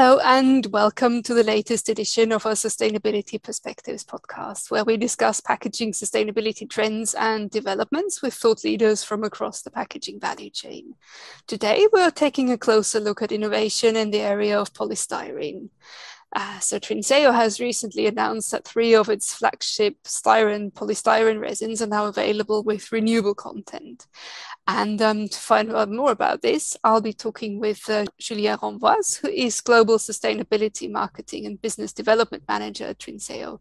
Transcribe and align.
Hello, 0.00 0.18
and 0.24 0.64
welcome 0.72 1.22
to 1.24 1.34
the 1.34 1.44
latest 1.44 1.90
edition 1.90 2.32
of 2.32 2.46
our 2.46 2.54
Sustainability 2.54 3.40
Perspectives 3.42 4.02
podcast, 4.02 4.70
where 4.70 4.82
we 4.82 4.96
discuss 4.96 5.42
packaging 5.42 5.92
sustainability 5.92 6.66
trends 6.70 7.12
and 7.12 7.50
developments 7.50 8.22
with 8.22 8.32
thought 8.32 8.64
leaders 8.64 9.04
from 9.04 9.24
across 9.24 9.60
the 9.60 9.70
packaging 9.70 10.18
value 10.18 10.48
chain. 10.48 10.94
Today, 11.46 11.86
we're 11.92 12.10
taking 12.10 12.50
a 12.50 12.56
closer 12.56 12.98
look 12.98 13.20
at 13.20 13.30
innovation 13.30 13.94
in 13.94 14.10
the 14.10 14.20
area 14.20 14.58
of 14.58 14.72
polystyrene. 14.72 15.68
Uh, 16.34 16.60
so 16.60 16.78
Trinseo 16.78 17.34
has 17.34 17.60
recently 17.60 18.06
announced 18.06 18.52
that 18.52 18.64
three 18.64 18.94
of 18.94 19.08
its 19.08 19.34
flagship 19.34 19.96
styrene 20.04 20.72
polystyrene 20.72 21.40
resins 21.40 21.82
are 21.82 21.88
now 21.88 22.06
available 22.06 22.62
with 22.62 22.92
renewable 22.92 23.34
content. 23.34 24.06
And 24.72 25.02
um, 25.02 25.28
to 25.28 25.36
find 25.36 25.72
out 25.72 25.90
more 25.90 26.12
about 26.12 26.42
this, 26.42 26.76
I'll 26.84 27.00
be 27.00 27.12
talking 27.12 27.58
with 27.58 27.90
uh, 27.90 28.04
Ramboise, 28.20 29.18
who 29.18 29.28
is 29.28 29.60
Global 29.60 29.98
Sustainability 29.98 30.88
Marketing 30.88 31.44
and 31.44 31.60
Business 31.60 31.92
Development 31.92 32.44
Manager 32.46 32.84
at 32.84 33.00
Trinseo. 33.00 33.58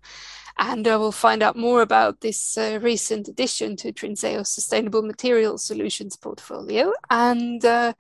And 0.60 0.88
uh, 0.88 0.98
we'll 1.00 1.12
find 1.12 1.42
out 1.42 1.58
more 1.58 1.82
about 1.82 2.22
this 2.22 2.56
uh, 2.60 2.78
recent 2.84 3.28
addition 3.28 3.76
to 3.78 3.92
Trinseo's 3.92 4.52
Sustainable 4.52 5.02
Materials 5.02 5.66
Solutions 5.66 6.16
portfolio 6.16 6.94
and 7.10 7.66
uh, 7.66 7.94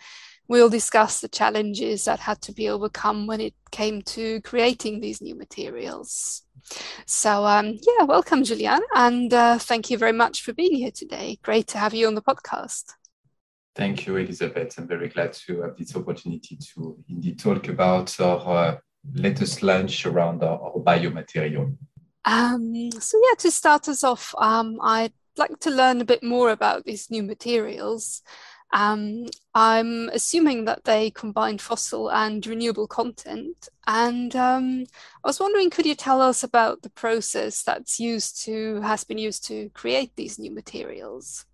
we'll 0.47 0.69
discuss 0.69 1.19
the 1.19 1.29
challenges 1.29 2.05
that 2.05 2.19
had 2.19 2.41
to 2.43 2.51
be 2.51 2.69
overcome 2.69 3.25
when 3.25 3.41
it 3.41 3.55
came 3.71 4.03
to 4.03 4.39
creating 4.41 4.99
these 4.99 5.19
new 5.19 5.33
materials. 5.33 6.43
So, 7.07 7.43
um, 7.43 7.79
yeah, 7.81 8.03
welcome, 8.03 8.43
Julian, 8.43 8.81
and 8.93 9.33
uh, 9.33 9.57
thank 9.57 9.89
you 9.89 9.97
very 9.97 10.11
much 10.11 10.43
for 10.43 10.53
being 10.53 10.75
here 10.75 10.91
today. 10.91 11.39
Great 11.41 11.65
to 11.69 11.79
have 11.79 11.95
you 11.95 12.05
on 12.05 12.13
the 12.13 12.21
podcast. 12.21 12.98
Thank 13.75 14.07
you, 14.07 14.17
Elizabeth. 14.17 14.77
I'm 14.77 14.87
very 14.87 15.09
glad 15.09 15.33
to 15.33 15.61
have 15.61 15.77
this 15.77 15.95
opportunity 15.95 16.57
to 16.73 16.97
indeed 17.07 17.39
talk 17.39 17.67
about 17.67 18.19
our 18.19 18.47
uh, 18.47 18.77
latest 19.13 19.63
launch 19.63 20.05
around 20.05 20.43
our, 20.43 20.59
our 20.59 20.79
biomaterial. 20.79 21.75
Um, 22.25 22.91
so, 22.91 23.21
yeah, 23.29 23.35
to 23.39 23.51
start 23.51 23.87
us 23.87 24.03
off, 24.03 24.35
um, 24.37 24.79
I'd 24.81 25.13
like 25.37 25.59
to 25.61 25.71
learn 25.71 26.01
a 26.01 26.05
bit 26.05 26.23
more 26.23 26.51
about 26.51 26.85
these 26.85 27.09
new 27.09 27.23
materials. 27.23 28.21
Um, 28.71 29.25
I'm 29.55 30.09
assuming 30.09 30.65
that 30.65 30.83
they 30.83 31.09
combine 31.09 31.57
fossil 31.57 32.11
and 32.11 32.45
renewable 32.45 32.87
content. 32.87 33.69
And 33.87 34.35
um, 34.35 34.85
I 35.23 35.27
was 35.27 35.39
wondering, 35.39 35.69
could 35.69 35.85
you 35.85 35.95
tell 35.95 36.21
us 36.21 36.43
about 36.43 36.83
the 36.83 36.91
process 36.91 37.63
that's 37.63 37.99
used 37.99 38.43
to 38.45 38.81
has 38.81 39.03
been 39.03 39.17
used 39.17 39.43
to 39.45 39.69
create 39.69 40.15
these 40.15 40.37
new 40.37 40.51
materials? 40.51 41.45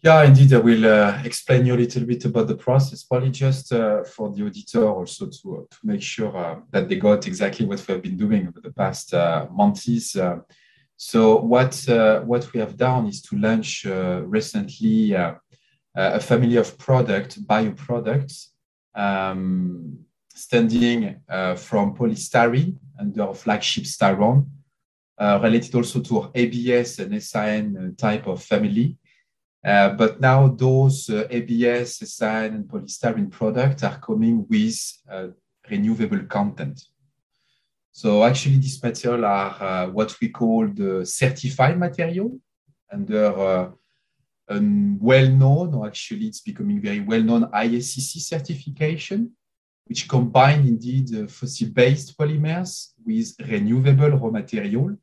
Yeah, 0.00 0.22
indeed, 0.22 0.52
I 0.52 0.58
will 0.58 0.86
uh, 0.86 1.20
explain 1.24 1.66
you 1.66 1.74
a 1.74 1.76
little 1.76 2.04
bit 2.04 2.24
about 2.24 2.46
the 2.46 2.56
process, 2.56 3.02
probably 3.02 3.30
just 3.30 3.72
uh, 3.72 4.04
for 4.04 4.30
the 4.30 4.46
auditor 4.46 4.88
also 4.88 5.26
to, 5.26 5.66
to 5.68 5.78
make 5.82 6.02
sure 6.02 6.36
uh, 6.36 6.60
that 6.70 6.88
they 6.88 6.96
got 6.96 7.26
exactly 7.26 7.66
what 7.66 7.84
we 7.86 7.94
have 7.94 8.02
been 8.02 8.16
doing 8.16 8.46
over 8.46 8.60
the 8.60 8.72
past 8.72 9.12
uh, 9.12 9.46
months 9.50 10.14
uh, 10.14 10.38
so 11.00 11.36
what 11.36 11.88
uh, 11.88 12.20
what 12.22 12.52
we 12.52 12.58
have 12.58 12.76
done 12.76 13.06
is 13.06 13.22
to 13.22 13.38
launch 13.38 13.86
uh, 13.86 14.20
recently 14.26 15.14
uh, 15.14 15.34
a 15.94 16.18
family 16.18 16.56
of 16.56 16.76
product 16.76 17.40
bioproducts 17.46 18.48
um, 18.96 19.96
standing 20.34 21.20
uh, 21.28 21.54
from 21.54 21.94
polystyrene 21.96 22.76
under 22.98 23.22
our 23.22 23.34
flagship 23.34 23.84
Styron, 23.84 24.44
uh, 25.18 25.38
related 25.40 25.72
also 25.76 26.00
to 26.00 26.22
our 26.22 26.30
ABS 26.34 26.98
and 26.98 27.22
SAN 27.22 27.94
type 27.96 28.26
of 28.26 28.42
family. 28.42 28.96
Uh, 29.64 29.90
but 29.90 30.20
now 30.20 30.48
those 30.48 31.10
ABS, 31.10 31.98
SAN, 31.98 32.54
and 32.54 32.64
polystyrene 32.64 33.30
products 33.30 33.82
are 33.82 33.98
coming 33.98 34.46
with 34.48 34.78
renewable 35.70 36.24
content. 36.26 36.80
So 37.92 38.22
actually, 38.22 38.58
these 38.58 38.80
materials 38.80 39.24
are 39.24 39.62
uh, 39.62 39.86
what 39.90 40.16
we 40.20 40.28
call 40.28 40.68
the 40.68 41.04
certified 41.04 41.76
material 41.78 42.38
under 42.92 43.26
uh, 43.26 43.70
a 44.48 44.60
well-known, 45.00 45.74
or 45.74 45.88
actually 45.88 46.26
it's 46.26 46.40
becoming 46.40 46.80
very 46.80 47.00
well-known 47.00 47.50
ISCC 47.50 48.20
certification, 48.20 49.32
which 49.86 50.06
combine 50.06 50.60
indeed 50.60 51.14
uh, 51.14 51.26
fossil-based 51.26 52.16
polymers 52.16 52.92
with 53.04 53.34
renewable 53.40 54.10
raw 54.10 54.30
material. 54.30 54.96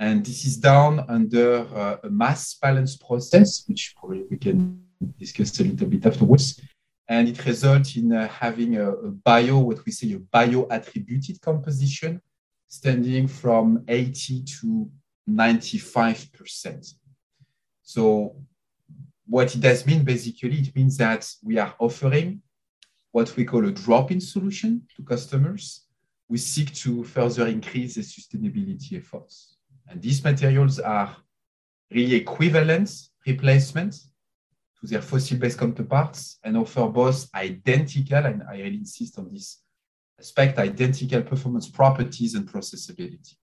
And 0.00 0.24
this 0.24 0.46
is 0.46 0.56
done 0.56 1.04
under 1.10 1.58
uh, 1.76 1.98
a 2.02 2.08
mass 2.08 2.54
balance 2.54 2.96
process, 2.96 3.64
which 3.68 3.94
probably 3.98 4.24
we 4.30 4.38
can 4.38 4.82
discuss 5.18 5.60
a 5.60 5.64
little 5.64 5.88
bit 5.88 6.06
afterwards. 6.06 6.58
And 7.06 7.28
it 7.28 7.44
results 7.44 7.96
in 7.96 8.10
uh, 8.10 8.26
having 8.28 8.78
a, 8.78 8.90
a 8.90 9.10
bio, 9.10 9.58
what 9.58 9.84
we 9.84 9.92
say, 9.92 10.12
a 10.12 10.18
bio-attributed 10.18 11.42
composition, 11.42 12.22
standing 12.66 13.28
from 13.28 13.84
80 13.86 14.44
to 14.60 14.90
95%. 15.28 16.94
So 17.82 18.36
what 19.26 19.54
it 19.54 19.60
does 19.60 19.84
mean, 19.84 20.02
basically, 20.02 20.60
it 20.60 20.74
means 20.74 20.96
that 20.96 21.30
we 21.44 21.58
are 21.58 21.74
offering 21.78 22.40
what 23.12 23.36
we 23.36 23.44
call 23.44 23.66
a 23.66 23.72
drop-in 23.72 24.20
solution 24.20 24.86
to 24.96 25.02
customers. 25.02 25.84
We 26.26 26.38
seek 26.38 26.72
to 26.76 27.04
further 27.04 27.48
increase 27.48 27.96
the 27.96 28.00
sustainability 28.00 28.96
efforts. 28.96 29.58
And 29.90 30.00
these 30.00 30.22
materials 30.22 30.78
are 30.78 31.16
really 31.90 32.14
equivalent 32.14 32.90
replacements 33.26 34.08
to 34.80 34.86
their 34.86 35.02
fossil-based 35.02 35.58
counterparts 35.58 36.38
and 36.44 36.56
offer 36.56 36.86
both 36.86 37.28
identical, 37.34 38.24
and 38.24 38.42
I 38.48 38.58
really 38.58 38.76
insist 38.76 39.18
on 39.18 39.28
this 39.32 39.62
aspect, 40.18 40.58
identical 40.58 41.22
performance 41.22 41.68
properties 41.68 42.34
and 42.34 42.46
processability. 42.46 43.34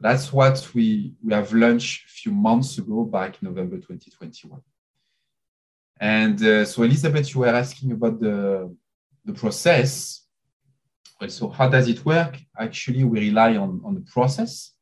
That's 0.00 0.32
what 0.32 0.68
we, 0.74 1.14
we 1.24 1.32
have 1.32 1.52
launched 1.52 2.06
a 2.06 2.08
few 2.08 2.32
months 2.32 2.76
ago, 2.76 3.04
back 3.04 3.40
in 3.40 3.48
November 3.48 3.76
2021. 3.76 4.60
And 5.98 6.42
uh, 6.42 6.64
so, 6.66 6.82
Elizabeth, 6.82 7.32
you 7.32 7.40
were 7.40 7.54
asking 7.54 7.92
about 7.92 8.20
the, 8.20 8.76
the 9.24 9.32
process. 9.32 10.26
Well, 11.18 11.30
so 11.30 11.48
how 11.48 11.68
does 11.68 11.88
it 11.88 12.04
work? 12.04 12.36
Actually, 12.58 13.04
we 13.04 13.20
rely 13.20 13.56
on, 13.56 13.80
on 13.84 13.94
the 13.94 14.02
process 14.02 14.75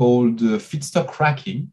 called 0.00 0.40
uh, 0.40 0.56
feedstock 0.56 1.06
cracking, 1.08 1.70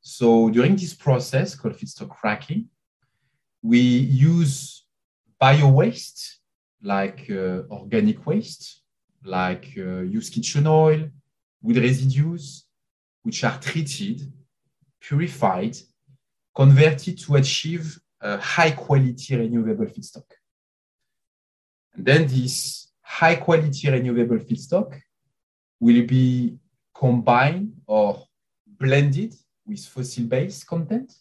so 0.00 0.48
during 0.48 0.74
this 0.74 0.94
process 0.94 1.54
called 1.54 1.74
feedstock 1.74 2.08
cracking, 2.08 2.64
we 3.62 3.78
use 3.78 4.86
bio 5.38 5.68
waste 5.68 6.38
like 6.82 7.26
uh, 7.28 7.60
organic 7.70 8.26
waste, 8.26 8.80
like 9.22 9.66
uh, 9.76 10.00
used 10.16 10.32
kitchen 10.32 10.66
oil, 10.66 11.10
wood 11.60 11.76
residues, 11.76 12.64
which 13.22 13.44
are 13.44 13.58
treated, 13.60 14.32
purified, 14.98 15.76
converted 16.54 17.18
to 17.18 17.34
achieve 17.34 18.00
a 18.22 18.38
high 18.38 18.70
quality 18.70 19.36
renewable 19.36 19.84
feedstock. 19.84 20.30
And 21.92 22.06
then 22.06 22.26
this 22.28 22.92
high 23.02 23.36
quality 23.36 23.90
renewable 23.90 24.38
feedstock 24.38 24.98
will 25.78 26.06
be 26.06 26.60
combined 26.98 27.72
or 27.86 28.26
blended 28.66 29.34
with 29.66 29.84
fossil-based 29.84 30.66
content 30.66 31.12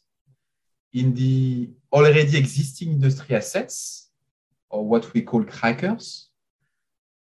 in 0.93 1.13
the 1.13 1.69
already 1.91 2.37
existing 2.37 2.91
industry 2.91 3.35
assets, 3.35 4.09
or 4.69 4.87
what 4.87 5.13
we 5.13 5.21
call 5.21 5.43
crackers, 5.43 6.29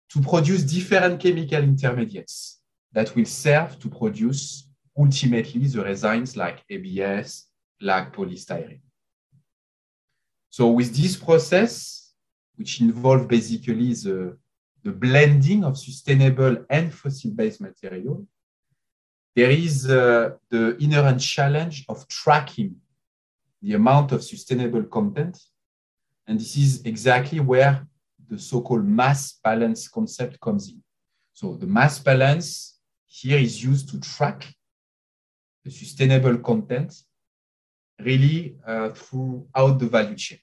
to 0.10 0.22
produce 0.22 0.62
different 0.64 1.20
chemical 1.20 1.64
intermediates 1.64 2.60
that 2.92 3.16
will 3.16 3.26
serve 3.26 3.80
to 3.80 3.90
produce 3.90 4.70
ultimately 4.96 5.66
the 5.68 5.84
resins 5.84 6.38
like 6.38 6.64
ABS, 6.70 7.48
like 7.82 8.14
polystyrene. 8.14 8.82
So 10.52 10.68
with 10.68 10.96
this 10.96 11.16
process, 11.16 12.14
which 12.56 12.80
involves 12.82 13.26
basically 13.26 13.94
the, 13.94 14.38
the 14.84 14.92
blending 14.92 15.64
of 15.64 15.80
sustainable 15.80 16.64
and 16.70 16.94
fossil-based 16.94 17.60
material, 17.60 18.28
there 19.36 19.52
is 19.52 19.90
uh, 19.90 20.32
the 20.50 20.78
inherent 20.78 21.20
challenge 21.20 21.86
of 21.90 22.08
tracking 22.08 22.76
the 23.62 23.74
amount 23.74 24.12
of 24.12 24.24
sustainable 24.24 24.84
content. 24.84 25.40
And 26.28 26.40
this 26.40 26.56
is 26.58 26.86
exactly 26.86 27.40
where 27.40 27.88
the 28.30 28.38
so-called 28.38 28.86
mass 28.86 29.40
balance 29.44 29.88
concept 29.88 30.40
comes 30.40 30.70
in. 30.70 30.84
So 31.34 31.56
the 31.56 31.68
mass 31.68 32.00
balance 32.00 32.78
here 33.08 33.40
is 33.40 33.64
used 33.64 33.90
to 33.90 34.00
track 34.00 34.46
the 35.64 35.72
sustainable 35.72 36.38
content 36.38 36.94
really 38.00 38.56
uh, 38.66 38.90
throughout 38.90 39.80
the 39.80 39.88
value 39.88 40.16
chain 40.16 40.40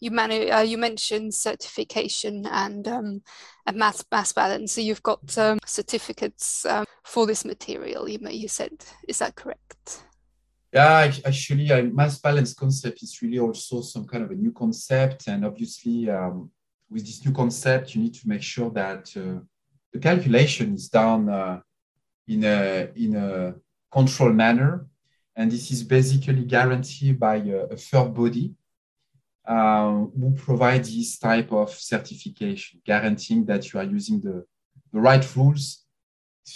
you, 0.00 0.10
manu- 0.10 0.50
uh, 0.50 0.60
you 0.60 0.78
mentioned 0.78 1.34
certification 1.34 2.46
and 2.46 2.88
um, 2.88 3.22
a 3.66 3.72
mass 3.72 4.04
mass 4.10 4.32
balance. 4.32 4.72
So 4.72 4.80
you've 4.80 5.02
got 5.02 5.38
um, 5.38 5.58
certificates 5.66 6.64
um, 6.66 6.84
for 7.04 7.26
this 7.26 7.44
material. 7.44 8.08
You 8.08 8.18
you 8.30 8.48
said 8.48 8.72
is 9.06 9.18
that 9.18 9.36
correct? 9.36 10.02
Yeah, 10.72 11.12
actually, 11.24 11.68
a 11.70 11.82
mass 11.82 12.18
balance 12.20 12.54
concept 12.54 13.02
is 13.02 13.20
really 13.22 13.40
also 13.40 13.80
some 13.80 14.06
kind 14.06 14.24
of 14.24 14.30
a 14.30 14.36
new 14.36 14.52
concept, 14.52 15.26
and 15.26 15.44
obviously, 15.44 16.08
um, 16.08 16.50
with 16.88 17.04
this 17.04 17.24
new 17.24 17.32
concept, 17.32 17.94
you 17.94 18.02
need 18.02 18.14
to 18.14 18.28
make 18.28 18.42
sure 18.42 18.70
that 18.70 19.10
uh, 19.16 19.40
the 19.92 19.98
calculation 19.98 20.74
is 20.74 20.88
done 20.88 21.28
uh, 21.28 21.60
in, 22.28 22.44
a, 22.44 22.88
in 22.96 23.16
a 23.16 23.54
controlled 23.90 24.36
manner. 24.36 24.86
And 25.36 25.50
this 25.50 25.70
is 25.70 25.82
basically 25.82 26.44
guaranteed 26.44 27.18
by 27.18 27.36
a, 27.36 27.66
a 27.70 27.76
third 27.76 28.12
body 28.14 28.54
uh, 29.50 29.90
who 30.18 30.32
provide 30.36 30.84
this 30.84 31.18
type 31.18 31.50
of 31.50 31.70
certification, 31.70 32.80
guaranteeing 32.86 33.44
that 33.44 33.62
you 33.72 33.80
are 33.80 33.88
using 33.98 34.20
the, 34.20 34.44
the 34.92 35.00
right 35.00 35.26
rules 35.34 35.84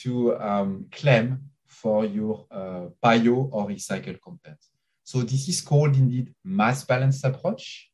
to 0.02 0.36
um, 0.38 0.86
claim 0.92 1.26
for 1.66 2.04
your 2.04 2.46
uh, 2.52 2.84
bio 3.02 3.50
or 3.52 3.66
recycled 3.66 4.20
content. 4.20 4.58
So 5.02 5.22
this 5.22 5.48
is 5.48 5.60
called 5.60 5.96
indeed 5.96 6.32
mass 6.44 6.84
balance 6.84 7.24
approach, 7.24 7.90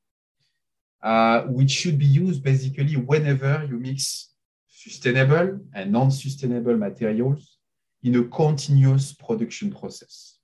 uh, 1.03 1.43
which 1.43 1.71
should 1.71 1.99
be 1.99 2.05
used 2.05 2.45
basically 2.45 2.97
whenever 2.97 3.67
you 3.71 3.79
mix 3.79 4.35
sustainable 4.69 5.61
and 5.73 5.93
non-sustainable 5.93 6.77
materials 6.77 7.57
in 8.03 8.17
a 8.17 8.25
continuous 8.25 9.15
production 9.15 9.73
process. 9.73 10.37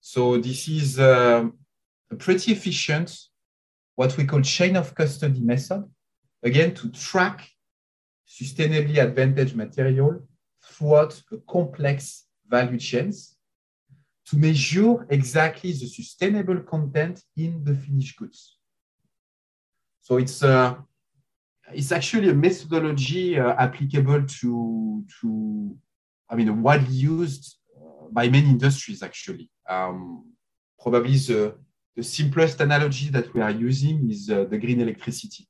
So 0.00 0.36
this 0.36 0.68
is 0.68 0.98
uh, 0.98 1.48
a 2.10 2.16
pretty 2.16 2.52
efficient, 2.52 3.27
what 3.98 4.16
we 4.16 4.24
call 4.24 4.40
chain 4.42 4.76
of 4.76 4.94
custody 4.94 5.40
method, 5.40 5.82
again, 6.44 6.72
to 6.72 6.88
track 6.92 7.50
sustainably 8.24 8.98
advantaged 8.98 9.56
material 9.56 10.22
throughout 10.64 11.20
a 11.32 11.38
complex 11.38 12.26
value 12.48 12.78
chains 12.78 13.34
to 14.24 14.36
measure 14.36 15.04
exactly 15.10 15.72
the 15.72 15.88
sustainable 15.88 16.60
content 16.60 17.24
in 17.36 17.64
the 17.64 17.74
finished 17.74 18.16
goods. 18.16 18.58
So 20.00 20.18
it's 20.18 20.44
uh, 20.44 20.76
it's 21.72 21.90
actually 21.90 22.28
a 22.28 22.34
methodology 22.34 23.36
uh, 23.36 23.54
applicable 23.64 24.22
to 24.40 25.04
to 25.20 25.76
I 26.30 26.36
mean 26.36 26.62
widely 26.62 26.94
used 26.94 27.56
uh, 27.76 28.06
by 28.12 28.28
many 28.28 28.48
industries 28.48 29.02
actually. 29.02 29.50
Um, 29.68 30.34
probably 30.80 31.16
the 31.16 31.58
the 31.98 32.04
simplest 32.04 32.60
analogy 32.60 33.08
that 33.10 33.34
we 33.34 33.40
are 33.40 33.50
using 33.50 34.08
is 34.08 34.30
uh, 34.30 34.44
the 34.48 34.56
green 34.56 34.80
electricity 34.80 35.48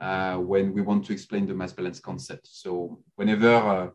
uh, 0.00 0.36
when 0.36 0.72
we 0.74 0.82
want 0.82 1.06
to 1.06 1.12
explain 1.12 1.46
the 1.46 1.54
mass 1.54 1.72
balance 1.72 2.00
concept. 2.00 2.48
So 2.50 2.98
whenever 3.14 3.54
uh, 3.54 3.90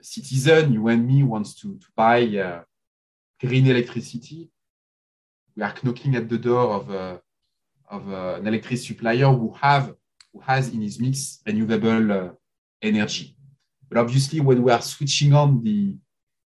a 0.00 0.04
citizen, 0.04 0.72
you 0.72 0.86
and 0.86 1.04
me, 1.04 1.24
wants 1.24 1.56
to, 1.56 1.76
to 1.78 1.86
buy 1.96 2.20
uh, 2.38 2.62
green 3.40 3.66
electricity, 3.66 4.48
we 5.56 5.64
are 5.64 5.74
knocking 5.82 6.14
at 6.14 6.28
the 6.28 6.38
door 6.38 6.66
of, 6.78 6.88
uh, 6.88 7.18
of 7.90 8.02
uh, 8.12 8.34
an 8.38 8.46
electricity 8.46 8.94
supplier 8.94 9.26
who 9.26 9.52
have 9.60 9.92
who 10.32 10.38
has 10.42 10.68
in 10.68 10.80
his 10.80 11.00
mix 11.00 11.40
renewable 11.44 12.38
energy. 12.80 13.36
But 13.88 13.98
obviously, 13.98 14.38
when 14.38 14.62
we 14.62 14.70
are 14.70 14.80
switching 14.80 15.32
on 15.32 15.60
the, 15.60 15.96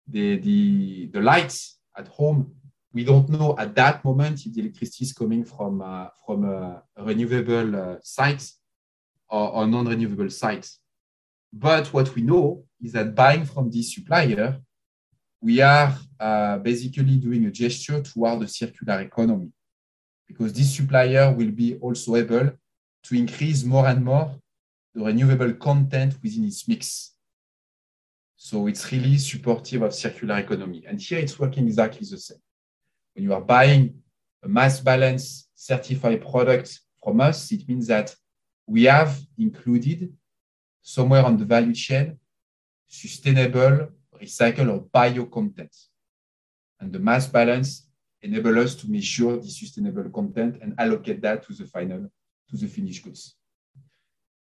the, 0.07 0.37
the, 0.37 1.07
the 1.15 1.23
lights 1.23 1.79
at 1.97 2.09
home, 2.09 2.55
we 2.97 3.05
don't 3.05 3.29
know 3.29 3.55
at 3.59 3.75
that 3.75 4.03
moment 4.07 4.47
if 4.47 4.55
the 4.55 4.61
electricity 4.63 5.05
is 5.05 5.13
coming 5.13 5.45
from, 5.45 5.83
uh, 5.83 6.07
from 6.25 6.39
a 6.45 6.83
renewable 6.97 7.77
uh, 7.77 7.97
site 8.03 8.51
or, 9.29 9.51
or 9.57 9.67
non-renewable 9.67 10.31
sites. 10.31 10.81
But 11.53 11.93
what 11.93 12.15
we 12.15 12.23
know 12.23 12.65
is 12.83 12.93
that 12.93 13.15
buying 13.15 13.45
from 13.45 13.71
this 13.71 13.95
supplier, 13.95 14.59
we 15.43 15.61
are 15.61 15.95
uh, 16.19 16.57
basically 16.57 17.17
doing 17.19 17.45
a 17.45 17.51
gesture 17.51 18.01
toward 18.01 18.41
the 18.41 18.49
circular 18.49 19.03
economy 19.03 19.53
because 20.27 20.55
this 20.55 20.75
supplier 20.75 21.31
will 21.35 21.51
be 21.51 21.77
also 21.83 22.17
able 22.17 22.51
to 23.03 23.15
increase 23.15 23.63
more 23.63 23.87
and 23.89 24.03
more 24.03 24.35
the 24.95 25.05
renewable 25.05 25.53
content 25.53 26.17
within 26.23 26.47
its 26.47 26.67
mix. 26.67 27.13
So 28.37 28.67
it's 28.69 28.91
really 28.91 29.19
supportive 29.19 29.83
of 29.83 29.95
circular 29.95 30.39
economy. 30.39 30.85
And 30.89 30.99
here 30.99 31.19
it's 31.19 31.39
working 31.39 31.67
exactly 31.67 32.07
the 32.11 32.17
same. 32.17 32.39
When 33.17 33.25
you 33.25 33.33
are 33.33 33.41
buying 33.41 34.03
a 34.43 34.49
mass 34.49 34.79
balance 34.79 35.49
certified 35.55 36.21
product 36.21 36.81
from 37.03 37.19
us, 37.23 37.51
it 37.51 37.67
means 37.67 37.87
that 37.87 38.15
we 38.67 38.85
have 38.85 39.19
included 39.39 40.13
somewhere 40.83 41.25
on 41.25 41.39
the 41.39 41.47
value 41.47 41.73
chain 41.75 42.19
sustainable, 42.87 43.89
recycle, 44.21 44.71
or 44.71 44.81
bio 44.93 45.25
content. 45.25 45.75
And 46.79 46.93
the 46.93 46.99
mass 46.99 47.27
balance 47.27 47.89
enable 48.21 48.59
us 48.59 48.75
to 48.77 48.91
measure 48.91 49.37
the 49.37 49.49
sustainable 49.49 50.11
content 50.11 50.59
and 50.61 50.75
allocate 50.79 51.23
that 51.23 51.43
to 51.47 51.55
the 51.55 51.65
final, 51.65 52.11
to 52.51 52.57
the 52.57 52.67
finished 52.67 53.03
goods. 53.03 53.35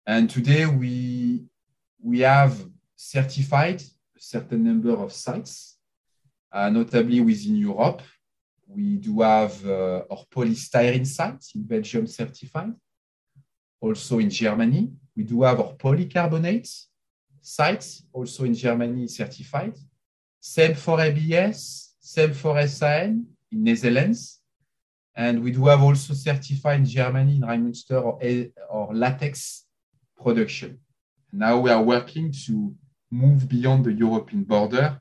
And 0.05 0.29
today 0.29 0.67
we, 0.67 1.45
we 2.03 2.21
have 2.21 2.59
certified 2.97 3.83
a 4.17 4.21
certain 4.21 4.65
number 4.65 4.97
of 4.97 5.13
sites, 5.13 5.79
uh, 6.53 6.69
notably 6.71 7.21
within 7.21 7.55
Europe. 7.55 8.03
We 8.67 8.97
do 8.97 9.21
have 9.21 9.65
uh, 9.67 10.03
our 10.11 10.25
polystyrene 10.31 11.07
sites 11.07 11.55
in 11.55 11.63
Belgium 11.63 12.07
certified. 12.07 12.75
Also 13.81 14.19
in 14.19 14.31
Germany, 14.31 14.93
we 15.17 15.23
do 15.25 15.43
have 15.43 15.61
our 15.61 15.75
polycarbonate 15.75 16.87
sites, 17.41 18.03
also 18.13 18.45
in 18.45 18.55
Germany 18.55 19.07
certified. 19.07 19.77
Same 20.41 20.75
for 20.75 21.01
ABS, 21.01 21.95
same 22.01 22.33
for 22.33 22.67
SAN 22.67 23.27
in 23.53 23.65
Netherlands. 23.65 24.41
And 25.15 25.43
we 25.43 25.53
do 25.53 25.67
have 25.67 25.83
also 25.83 26.15
certified 26.15 26.81
in 26.81 26.87
Germany 26.87 27.37
in 27.37 27.43
Rheinmünster 27.43 28.03
or, 28.03 28.19
or 28.71 28.95
latex 28.95 29.67
production. 30.21 30.81
Now 31.33 31.61
we 31.61 31.71
are 31.71 31.83
working 31.83 32.33
to 32.47 32.75
move 33.11 33.49
beyond 33.49 33.85
the 33.85 33.93
European 33.93 34.45
border 34.45 34.99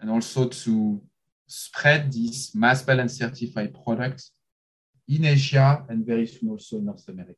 and 0.00 0.10
also 0.10 0.48
to 0.48 1.00
spread 1.48 2.12
this 2.12 2.54
mass 2.54 2.82
balance 2.82 3.18
certified 3.18 3.74
product 3.84 4.30
in 5.08 5.24
Asia 5.24 5.84
and 5.88 6.06
very 6.06 6.26
soon 6.26 6.50
also 6.50 6.76
in 6.76 6.84
North 6.84 7.08
America. 7.08 7.34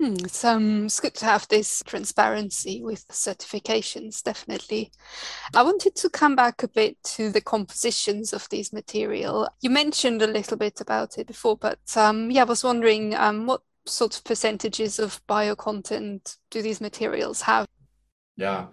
Hmm, 0.00 0.14
it's, 0.24 0.44
um, 0.46 0.86
it's 0.86 0.98
good 0.98 1.14
to 1.16 1.26
have 1.26 1.46
this 1.48 1.82
transparency 1.84 2.82
with 2.82 3.06
certifications, 3.08 4.22
definitely. 4.22 4.92
I 5.54 5.62
wanted 5.62 5.94
to 5.96 6.08
come 6.08 6.34
back 6.34 6.62
a 6.62 6.68
bit 6.68 6.96
to 7.16 7.30
the 7.30 7.42
compositions 7.42 8.32
of 8.32 8.48
these 8.48 8.72
material. 8.72 9.46
You 9.60 9.68
mentioned 9.68 10.22
a 10.22 10.26
little 10.26 10.56
bit 10.56 10.80
about 10.80 11.18
it 11.18 11.26
before, 11.26 11.58
but 11.58 11.80
um, 11.96 12.30
yeah, 12.30 12.42
I 12.42 12.44
was 12.44 12.64
wondering 12.64 13.14
um, 13.14 13.46
what 13.46 13.60
sort 13.84 14.16
of 14.16 14.24
percentages 14.24 14.98
of 14.98 15.20
bio 15.26 15.54
content 15.54 16.38
do 16.50 16.62
these 16.62 16.80
materials 16.80 17.42
have? 17.42 17.66
Yeah, 18.36 18.68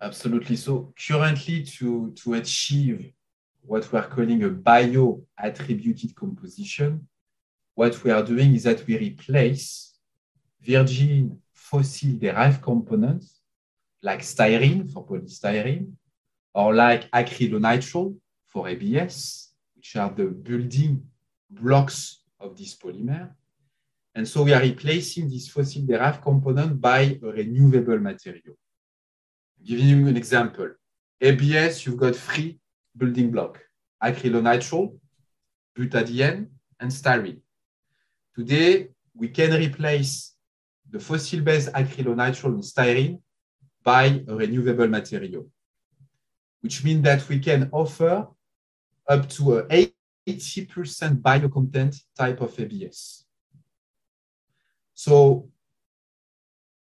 absolutely. 0.00 0.56
So 0.56 0.92
currently, 1.06 1.62
to, 1.64 2.12
to 2.22 2.34
achieve 2.34 3.12
what 3.62 3.90
we're 3.92 4.06
calling 4.08 4.42
a 4.44 4.48
bio 4.48 5.22
attributed 5.38 6.14
composition, 6.14 7.06
what 7.74 8.02
we 8.02 8.10
are 8.10 8.22
doing 8.22 8.54
is 8.54 8.64
that 8.64 8.86
we 8.86 8.98
replace 8.98 9.94
virgin 10.60 11.40
fossil 11.54 12.16
derived 12.18 12.62
components 12.62 13.40
like 14.02 14.20
styrene 14.20 14.90
for 14.90 15.06
polystyrene 15.06 15.92
or 16.54 16.74
like 16.74 17.10
acrylonitrile 17.12 18.16
for 18.46 18.68
ABS, 18.68 19.52
which 19.76 19.96
are 19.96 20.10
the 20.10 20.24
building 20.24 21.02
blocks 21.48 22.22
of 22.40 22.56
this 22.56 22.74
polymer. 22.76 23.30
And 24.14 24.26
so 24.26 24.42
we 24.42 24.52
are 24.52 24.60
replacing 24.60 25.30
this 25.30 25.48
fossil 25.48 25.86
derived 25.86 26.22
component 26.22 26.80
by 26.80 27.18
a 27.22 27.26
renewable 27.26 27.98
material. 27.98 28.56
Giving 29.64 29.86
you 29.88 30.08
an 30.08 30.16
example. 30.16 30.70
ABS, 31.20 31.84
you've 31.84 31.98
got 31.98 32.16
three 32.16 32.58
building 32.96 33.30
block, 33.30 33.60
acrylonitrile, 34.02 34.96
butadiene, 35.76 36.48
and 36.80 36.90
styrene. 36.90 37.40
Today, 38.34 38.88
we 39.14 39.28
can 39.28 39.52
replace 39.52 40.34
the 40.90 40.98
fossil-based 40.98 41.72
acrylonitrile 41.72 42.54
and 42.54 42.62
styrene 42.62 43.20
by 43.84 44.22
a 44.26 44.34
renewable 44.34 44.88
material, 44.88 45.46
which 46.62 46.82
means 46.82 47.02
that 47.02 47.28
we 47.28 47.38
can 47.38 47.68
offer 47.72 48.26
up 49.08 49.28
to 49.28 49.58
a 49.58 49.92
80% 50.26 51.20
bio 51.20 51.48
content 51.48 51.96
type 52.16 52.40
of 52.40 52.58
ABS. 52.58 53.24
So 54.94 55.48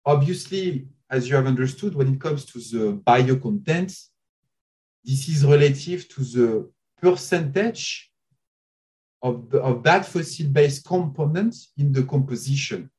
obviously, 0.05 0.87
as 1.11 1.29
you 1.29 1.37
have 1.37 1.47
understood, 1.47 1.95
when 1.95 2.15
it 2.15 2.21
comes 2.21 2.45
to 2.47 2.59
the 2.59 2.93
bio 2.93 3.37
content, 3.37 3.97
this 5.05 5.29
is 5.29 5.45
relative 5.45 6.09
to 6.09 6.21
the 6.23 6.71
percentage 7.01 8.11
of, 9.23 9.51
the, 9.51 9.61
of 9.61 9.83
that 9.83 10.07
fossil-based 10.07 10.85
component 10.85 11.55
in 11.77 11.93
the 11.93 12.03
composition. 12.03 12.91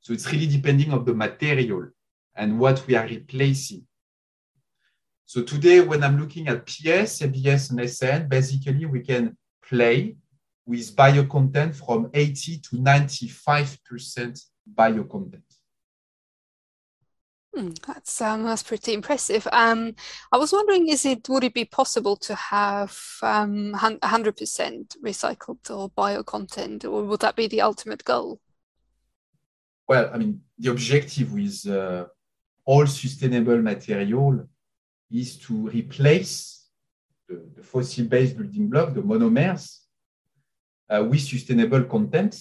So 0.00 0.12
it's 0.12 0.30
really 0.30 0.46
depending 0.46 0.92
on 0.92 1.04
the 1.04 1.14
material 1.14 1.88
and 2.34 2.58
what 2.58 2.86
we 2.86 2.94
are 2.94 3.06
replacing. 3.06 3.86
So 5.24 5.42
today, 5.42 5.80
when 5.80 6.04
I'm 6.04 6.20
looking 6.20 6.46
at 6.46 6.66
PS, 6.66 7.22
ABS, 7.22 7.70
and 7.70 7.90
SAN, 7.90 8.28
basically 8.28 8.86
we 8.86 9.00
can 9.00 9.36
play 9.68 10.16
with 10.64 10.94
bio 10.94 11.24
content 11.24 11.74
from 11.74 12.10
80 12.14 12.58
to 12.58 12.76
95% 12.76 14.40
bio 14.66 15.02
content. 15.04 15.45
Hmm, 17.56 17.70
that's 17.86 18.20
um, 18.20 18.44
that's 18.44 18.62
pretty 18.62 18.92
impressive. 18.92 19.48
Um, 19.50 19.94
I 20.30 20.36
was 20.36 20.52
wondering, 20.52 20.88
is 20.88 21.06
it 21.06 21.26
would 21.30 21.42
it 21.42 21.54
be 21.54 21.64
possible 21.64 22.14
to 22.16 22.34
have 22.34 22.94
um, 23.22 23.72
100% 23.72 24.98
recycled 25.02 25.70
or 25.70 25.88
bio 25.88 26.22
content, 26.22 26.84
or 26.84 27.04
would 27.04 27.20
that 27.20 27.34
be 27.34 27.46
the 27.46 27.62
ultimate 27.62 28.04
goal? 28.04 28.40
Well, 29.88 30.10
I 30.12 30.18
mean, 30.18 30.42
the 30.58 30.70
objective 30.70 31.32
with 31.32 31.66
uh, 31.66 32.04
all 32.66 32.86
sustainable 32.86 33.62
material 33.62 34.46
is 35.10 35.38
to 35.38 35.70
replace 35.70 36.66
the, 37.26 37.42
the 37.56 37.62
fossil-based 37.62 38.36
building 38.36 38.68
block, 38.68 38.92
the 38.92 39.00
monomers, 39.00 39.78
uh, 40.90 41.02
with 41.08 41.22
sustainable 41.22 41.84
content. 41.84 42.36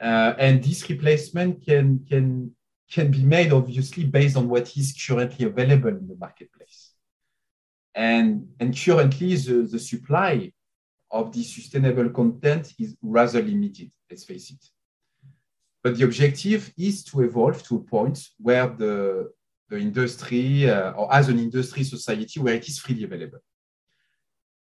Uh, 0.00 0.34
and 0.38 0.64
this 0.64 0.88
replacement 0.90 1.64
can, 1.64 2.04
can, 2.08 2.55
can 2.90 3.10
be 3.10 3.22
made 3.22 3.52
obviously 3.52 4.04
based 4.04 4.36
on 4.36 4.48
what 4.48 4.76
is 4.76 4.94
currently 5.06 5.46
available 5.46 5.88
in 5.88 6.06
the 6.06 6.16
marketplace. 6.16 6.92
And, 7.94 8.48
and 8.60 8.76
currently, 8.76 9.34
the, 9.36 9.62
the 9.70 9.78
supply 9.78 10.52
of 11.10 11.32
the 11.32 11.42
sustainable 11.42 12.10
content 12.10 12.74
is 12.78 12.96
rather 13.02 13.42
limited, 13.42 13.90
let's 14.10 14.24
face 14.24 14.50
it. 14.50 14.64
But 15.82 15.96
the 15.96 16.04
objective 16.04 16.72
is 16.76 17.04
to 17.04 17.22
evolve 17.22 17.62
to 17.64 17.76
a 17.76 17.80
point 17.80 18.22
where 18.38 18.68
the, 18.68 19.30
the 19.68 19.78
industry, 19.78 20.68
uh, 20.68 20.92
or 20.92 21.12
as 21.12 21.28
an 21.28 21.38
industry 21.38 21.84
society, 21.84 22.38
where 22.40 22.54
it 22.54 22.68
is 22.68 22.78
freely 22.78 23.04
available. 23.04 23.38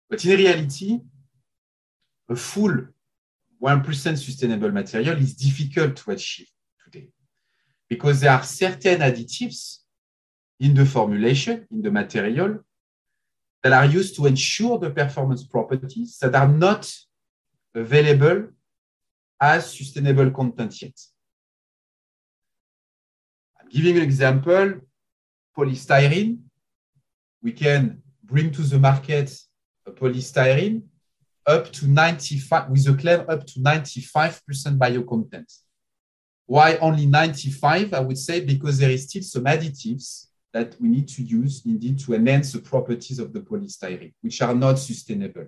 But 0.10 0.24
in 0.26 0.38
reality, 0.38 1.00
a 2.30 2.36
full 2.36 2.88
1% 3.64 4.18
sustainable 4.18 4.72
material 4.72 5.18
is 5.18 5.36
difficult 5.36 5.96
to 5.96 6.12
achieve 6.12 6.50
today 6.84 7.08
because 7.92 8.22
there 8.22 8.32
are 8.32 8.44
certain 8.44 9.02
additives 9.02 9.80
in 10.62 10.74
the 10.74 10.86
formulation, 10.86 11.68
in 11.70 11.82
the 11.82 11.92
material, 11.92 12.60
that 13.62 13.74
are 13.74 13.86
used 13.86 14.16
to 14.16 14.28
ensure 14.28 14.80
the 14.80 14.90
performance 14.90 15.44
properties 15.44 16.18
that 16.22 16.34
are 16.34 16.48
not 16.48 16.90
available 17.76 18.48
as 19.42 19.78
sustainable 19.78 20.32
content 20.32 20.82
yet. 20.82 20.98
I'm 23.60 23.68
giving 23.68 23.98
an 23.98 24.04
example, 24.04 24.80
polystyrene. 25.58 26.38
We 27.44 27.52
can 27.52 28.02
bring 28.24 28.52
to 28.52 28.62
the 28.62 28.80
market 28.80 29.38
a 29.86 29.92
polystyrene 29.92 30.84
up 31.46 31.74
to 31.74 31.88
95, 31.88 32.70
with 32.70 32.88
a 32.88 32.94
claim 32.94 33.26
up 33.28 33.46
to 33.48 33.60
95% 33.60 34.80
bio 34.80 35.04
content. 35.04 35.52
Why 36.52 36.76
only 36.82 37.06
95? 37.06 37.94
I 37.94 38.02
would 38.02 38.18
say 38.18 38.42
because 38.42 38.78
there 38.78 38.90
is 38.90 39.04
still 39.08 39.22
some 39.22 39.46
additives 39.46 40.26
that 40.52 40.76
we 40.82 40.90
need 40.90 41.08
to 41.08 41.24
use 41.24 41.66
indeed 41.66 41.98
to 42.00 42.14
enhance 42.14 42.52
the 42.52 42.60
properties 42.60 43.20
of 43.20 43.32
the 43.32 43.40
polystyrene, 43.40 44.12
which 44.20 44.42
are 44.42 44.54
not 44.54 44.78
sustainable. 44.78 45.48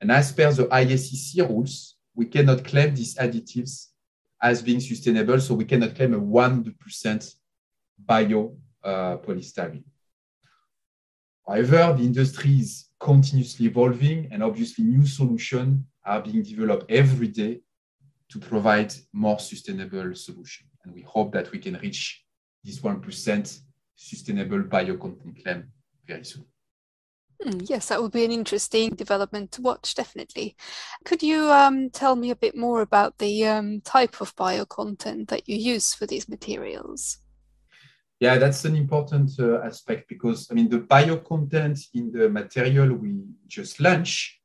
And 0.00 0.10
as 0.10 0.32
per 0.32 0.50
the 0.50 0.64
ISCC 0.64 1.46
rules, 1.46 1.96
we 2.14 2.24
cannot 2.24 2.64
claim 2.64 2.94
these 2.94 3.16
additives 3.16 3.88
as 4.40 4.62
being 4.62 4.80
sustainable, 4.80 5.38
so 5.40 5.52
we 5.52 5.66
cannot 5.66 5.94
claim 5.94 6.14
a 6.14 6.18
100% 6.18 7.34
bio 7.98 8.56
uh, 8.82 9.18
polystyrene. 9.18 9.84
However, 11.46 11.96
the 11.98 12.02
industry 12.02 12.60
is 12.60 12.88
continuously 12.98 13.66
evolving 13.66 14.28
and 14.32 14.42
obviously 14.42 14.86
new 14.86 15.04
solutions 15.04 15.84
are 16.02 16.22
being 16.22 16.42
developed 16.42 16.90
every 16.90 17.28
day 17.28 17.60
to 18.30 18.38
provide 18.38 18.92
more 19.12 19.38
sustainable 19.38 20.14
solution. 20.14 20.66
And 20.84 20.94
we 20.94 21.02
hope 21.02 21.32
that 21.32 21.50
we 21.52 21.58
can 21.58 21.74
reach 21.78 22.24
this 22.62 22.80
1% 22.80 23.60
sustainable 23.94 24.62
bio 24.62 24.96
content 24.96 25.42
claim 25.42 25.72
very 26.06 26.24
soon. 26.24 26.46
Hmm, 27.42 27.58
yes, 27.64 27.88
that 27.88 28.00
would 28.00 28.12
be 28.12 28.24
an 28.24 28.30
interesting 28.30 28.90
development 28.90 29.52
to 29.52 29.62
watch, 29.62 29.94
definitely. 29.94 30.56
Could 31.04 31.22
you 31.22 31.50
um, 31.50 31.90
tell 31.90 32.16
me 32.16 32.30
a 32.30 32.36
bit 32.36 32.56
more 32.56 32.80
about 32.80 33.18
the 33.18 33.46
um, 33.46 33.80
type 33.80 34.20
of 34.20 34.34
bio 34.36 34.64
content 34.64 35.28
that 35.28 35.48
you 35.48 35.56
use 35.56 35.94
for 35.94 36.06
these 36.06 36.28
materials? 36.28 37.18
Yeah, 38.20 38.38
that's 38.38 38.64
an 38.64 38.76
important 38.76 39.32
uh, 39.38 39.60
aspect 39.62 40.08
because 40.08 40.48
I 40.50 40.54
mean 40.54 40.68
the 40.68 40.78
bio 40.78 41.16
content 41.18 41.78
in 41.92 42.12
the 42.12 42.28
material 42.28 42.94
we 42.94 43.20
just 43.48 43.80
launched 43.80 44.40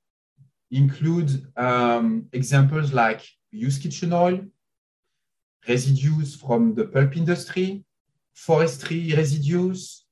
include 0.72 1.46
um, 1.56 2.26
examples 2.34 2.92
like 2.92 3.22
used 3.52 3.82
kitchen 3.82 4.14
oil, 4.14 4.40
residues 5.68 6.36
from 6.36 6.74
the 6.76 6.86
pulp 6.86 7.16
industry, 7.18 7.84
forestry 8.34 9.14
residues. 9.16 10.06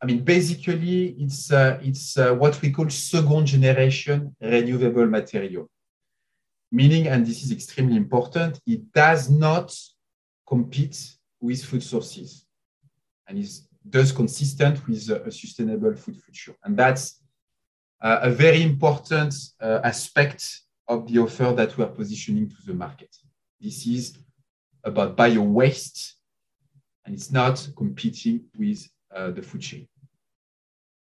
I 0.00 0.06
mean, 0.06 0.24
basically, 0.24 1.16
it's 1.18 1.52
uh, 1.52 1.78
it's 1.82 2.18
uh, 2.18 2.34
what 2.34 2.60
we 2.60 2.70
call 2.70 2.90
second 2.90 3.46
generation 3.46 4.34
renewable 4.40 5.06
material, 5.06 5.70
meaning, 6.70 7.08
and 7.08 7.26
this 7.26 7.42
is 7.44 7.52
extremely 7.52 7.96
important, 7.96 8.60
it 8.66 8.92
does 8.92 9.30
not 9.30 9.74
compete 10.46 11.16
with 11.40 11.64
food 11.64 11.82
sources 11.82 12.46
and 13.26 13.38
is 13.38 13.68
thus 13.84 14.12
consistent 14.12 14.86
with 14.86 15.08
a, 15.10 15.30
sustainable 15.30 15.94
food 15.94 16.16
future. 16.22 16.54
And 16.64 16.76
that's 16.76 17.20
uh, 18.00 18.20
a 18.22 18.30
very 18.30 18.62
important 18.62 19.34
uh, 19.60 19.80
aspect 19.84 20.62
of 20.88 21.06
the 21.06 21.18
offer 21.20 21.52
that 21.56 21.76
we 21.76 21.84
are 21.84 21.88
positioning 21.88 22.48
to 22.48 22.56
the 22.66 22.74
market. 22.74 23.14
This 23.60 23.86
is 23.86 24.18
about 24.84 25.16
bio 25.16 25.42
waste, 25.42 26.16
and 27.04 27.14
it's 27.14 27.30
not 27.30 27.68
competing 27.76 28.44
with 28.58 28.88
uh, 29.14 29.30
the 29.30 29.42
food 29.42 29.60
chain. 29.60 29.88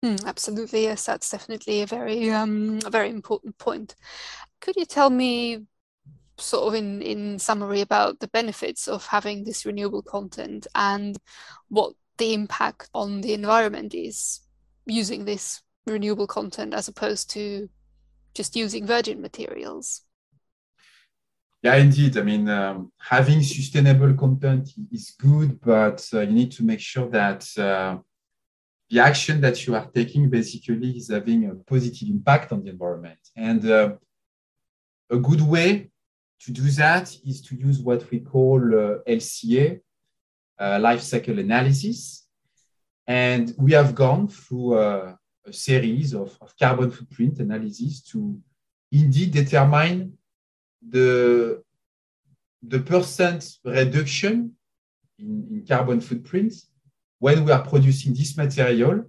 Mm, 0.04 0.24
absolutely, 0.24 0.84
yes, 0.84 1.04
that's 1.04 1.30
definitely 1.30 1.82
a 1.82 1.86
very, 1.86 2.30
um, 2.30 2.78
a 2.84 2.90
very 2.90 3.10
important 3.10 3.58
point. 3.58 3.96
Could 4.60 4.76
you 4.76 4.84
tell 4.84 5.10
me 5.10 5.66
sort 6.38 6.68
of 6.68 6.74
in, 6.74 7.02
in 7.02 7.38
summary 7.38 7.80
about 7.80 8.20
the 8.20 8.28
benefits 8.28 8.88
of 8.88 9.06
having 9.06 9.44
this 9.44 9.64
renewable 9.64 10.02
content 10.02 10.66
and 10.74 11.16
what 11.68 11.94
the 12.18 12.34
impact 12.34 12.90
on 12.94 13.20
the 13.22 13.32
environment 13.32 13.94
is 13.94 14.40
using 14.84 15.24
this 15.24 15.62
renewable 15.86 16.26
content 16.26 16.74
as 16.74 16.88
opposed 16.88 17.30
to 17.30 17.68
just 18.36 18.54
using 18.54 18.86
virgin 18.86 19.20
materials. 19.20 20.02
Yeah, 21.62 21.76
indeed. 21.76 22.16
I 22.16 22.22
mean, 22.22 22.48
um, 22.48 22.92
having 22.98 23.42
sustainable 23.42 24.14
content 24.14 24.70
is 24.92 25.14
good, 25.18 25.60
but 25.60 26.06
uh, 26.12 26.20
you 26.20 26.32
need 26.32 26.52
to 26.52 26.62
make 26.62 26.80
sure 26.80 27.08
that 27.08 27.42
uh, 27.58 27.98
the 28.90 29.00
action 29.00 29.40
that 29.40 29.66
you 29.66 29.74
are 29.74 29.86
taking 29.86 30.30
basically 30.30 30.90
is 30.90 31.10
having 31.10 31.46
a 31.46 31.54
positive 31.54 32.08
impact 32.08 32.52
on 32.52 32.62
the 32.62 32.70
environment. 32.70 33.18
And 33.34 33.68
uh, 33.68 33.94
a 35.10 35.18
good 35.18 35.40
way 35.40 35.90
to 36.40 36.52
do 36.52 36.62
that 36.82 37.16
is 37.26 37.40
to 37.42 37.56
use 37.56 37.80
what 37.80 38.08
we 38.10 38.20
call 38.20 38.60
uh, 38.60 38.98
LCA, 39.08 39.80
uh, 40.60 40.78
life 40.78 41.00
cycle 41.00 41.38
analysis. 41.38 42.26
And 43.06 43.54
we 43.58 43.72
have 43.72 43.94
gone 43.94 44.28
through 44.28 44.74
uh, 44.74 45.14
a 45.46 45.52
series 45.52 46.12
of, 46.14 46.36
of, 46.40 46.56
carbon 46.58 46.90
footprint 46.90 47.38
analysis 47.38 48.02
to 48.02 48.40
indeed 48.90 49.30
determine 49.30 50.16
the, 50.86 51.62
the 52.62 52.80
percent 52.80 53.58
reduction 53.64 54.52
in, 55.18 55.46
in 55.50 55.64
carbon 55.66 56.00
footprint 56.00 56.52
when 57.18 57.44
we 57.44 57.52
are 57.52 57.64
producing 57.64 58.12
this 58.12 58.36
material 58.36 59.04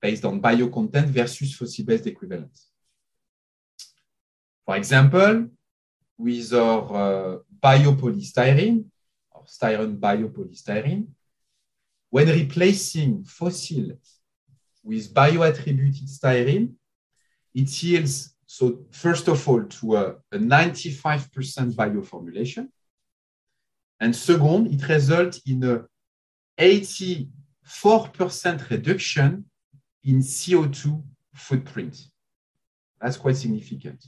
based 0.00 0.24
on 0.24 0.40
bio 0.40 0.68
content 0.68 1.08
versus 1.08 1.54
fossil-based 1.54 2.06
equivalents. 2.06 2.68
For 4.64 4.76
example, 4.76 5.48
with 6.16 6.52
our 6.54 7.34
uh, 7.34 7.38
biopolystyrene, 7.62 8.84
or 9.32 9.44
styrene 9.44 9.98
biopolystyrene, 9.98 11.06
when 12.08 12.28
replacing 12.28 13.24
fossil 13.24 13.92
with 14.82 15.12
bioattributed 15.12 16.08
styrene, 16.08 16.72
it 17.54 17.82
yields, 17.82 18.34
so 18.46 18.84
first 18.90 19.28
of 19.28 19.46
all, 19.48 19.64
to 19.64 19.96
a, 19.96 20.14
a 20.32 20.38
95% 20.38 21.74
bioformulation. 21.74 22.68
And 24.00 24.16
second, 24.16 24.72
it 24.72 24.88
results 24.88 25.42
in 25.46 25.62
a 25.64 25.84
84% 26.58 28.70
reduction 28.70 29.44
in 30.04 30.20
CO2 30.20 31.02
footprint. 31.34 32.06
That's 33.00 33.16
quite 33.16 33.36
significant. 33.36 34.04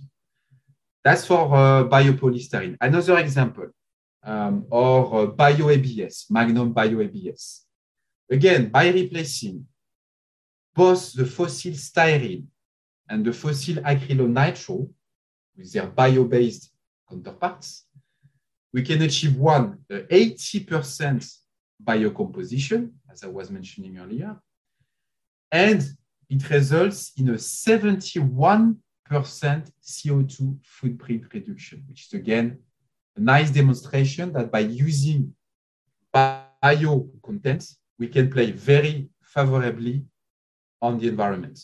That's 1.05 1.27
for 1.27 1.55
uh, 1.55 1.85
biopolystyrene. 1.85 2.77
Another 2.81 3.19
example, 3.19 3.69
um, 4.23 4.67
or 4.71 5.23
uh, 5.23 5.27
bio-ABS, 5.27 6.27
Magnum 6.31 6.73
bio-ABS. 6.73 7.67
Again, 8.31 8.69
by 8.69 8.89
replacing 8.89 9.67
both 10.75 11.13
the 11.13 11.27
fossil 11.27 11.73
styrene 11.73 12.47
and 13.09 13.25
the 13.25 13.33
fossil 13.33 13.77
acrylonitrile 13.77 14.89
with 15.57 15.73
their 15.73 15.87
bio-based 15.87 16.73
counterparts, 17.09 17.87
we 18.73 18.83
can 18.83 19.03
achieve 19.03 19.37
one, 19.37 19.79
uh, 19.91 19.99
80% 20.11 21.31
biocomposition, 21.85 22.91
as 23.11 23.23
I 23.23 23.27
was 23.27 23.51
mentioning 23.51 23.99
earlier, 23.99 24.41
and 25.51 25.83
it 26.31 26.49
results 26.49 27.13
in 27.19 27.29
a 27.29 27.35
71% 27.35 28.77
CO2 29.11 30.59
footprint 30.65 31.25
reduction, 31.35 31.85
which 31.87 32.07
is 32.07 32.15
again 32.15 32.59
a 33.17 33.21
nice 33.21 33.51
demonstration 33.51 34.33
that 34.33 34.51
by 34.51 34.61
using 34.61 35.35
bio 36.11 37.11
content, 37.23 37.63
we 37.99 38.09
can 38.09 38.31
play 38.31 38.51
very 38.53 39.11
favorably 39.23 40.07
on 40.83 40.99
the 40.99 41.09
environment. 41.09 41.59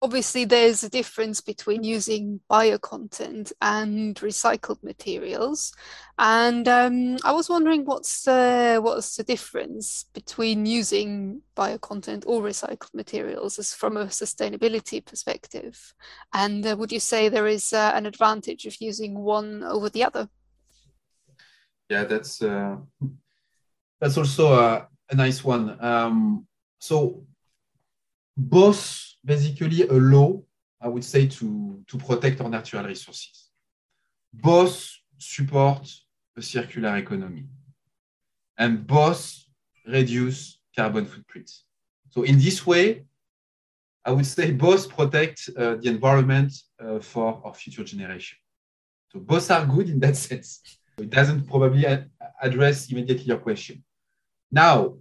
Obviously 0.00 0.44
there's 0.44 0.84
a 0.84 0.90
difference 0.90 1.40
between 1.40 1.82
using 1.82 2.40
bio 2.48 2.78
content 2.78 3.50
and 3.60 4.14
recycled 4.16 4.82
materials. 4.84 5.72
And 6.18 6.68
um, 6.68 7.16
i 7.24 7.32
was 7.32 7.48
wondering 7.48 7.84
what's 7.84 8.28
uh, 8.28 8.78
what's 8.80 9.16
the 9.16 9.24
difference 9.24 10.04
between 10.14 10.64
using 10.66 11.42
bio 11.54 11.78
content 11.78 12.24
or 12.26 12.42
recycled 12.42 12.94
materials 12.94 13.58
as 13.58 13.74
from 13.74 13.96
a 13.96 14.06
sustainability 14.06 15.04
perspective? 15.04 15.94
And 16.32 16.64
uh, 16.64 16.76
would 16.78 16.92
you 16.92 17.00
say 17.00 17.28
there 17.28 17.48
is 17.48 17.72
uh, 17.72 17.92
an 17.94 18.06
advantage 18.06 18.66
of 18.66 18.76
using 18.80 19.18
one 19.18 19.64
over 19.64 19.88
the 19.88 20.04
other? 20.04 20.28
Yeah 21.88 22.04
that's 22.04 22.42
uh, 22.42 22.76
that's 24.00 24.18
also 24.18 24.52
a, 24.52 24.88
a 25.10 25.14
nice 25.14 25.42
one. 25.42 25.82
Um, 25.82 26.46
so 26.78 27.24
both 28.36 29.14
basically 29.24 29.82
a 29.88 29.92
law, 29.92 30.40
I 30.80 30.88
would 30.88 31.04
say, 31.04 31.26
to, 31.26 31.82
to 31.86 31.98
protect 31.98 32.40
our 32.40 32.48
natural 32.48 32.84
resources. 32.84 33.50
Both 34.32 34.92
support 35.18 35.90
a 36.36 36.42
circular 36.42 36.96
economy 36.96 37.46
and 38.58 38.86
both 38.86 39.44
reduce 39.86 40.58
carbon 40.76 41.06
footprint. 41.06 41.50
So 42.10 42.22
in 42.22 42.38
this 42.38 42.66
way, 42.66 43.04
I 44.04 44.10
would 44.12 44.26
say 44.26 44.52
both 44.52 44.88
protect 44.88 45.50
uh, 45.56 45.76
the 45.76 45.88
environment 45.88 46.52
uh, 46.78 47.00
for 47.00 47.42
our 47.44 47.54
future 47.54 47.84
generation. 47.84 48.38
So 49.12 49.20
both 49.20 49.50
are 49.50 49.64
good 49.66 49.88
in 49.88 49.98
that 50.00 50.16
sense. 50.28 50.60
It 50.98 51.10
doesn't 51.10 51.46
probably 51.48 51.84
address 52.40 52.90
immediately 52.90 53.24
your 53.24 53.38
question. 53.38 53.82
Now, 54.50 54.96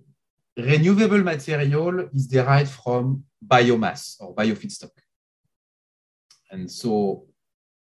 renewable 0.57 1.23
material 1.23 2.09
is 2.13 2.27
derived 2.27 2.71
from 2.71 3.23
biomass 3.45 4.15
or 4.19 4.33
biofeedstock. 4.33 4.91
And 6.51 6.71
so 6.71 7.25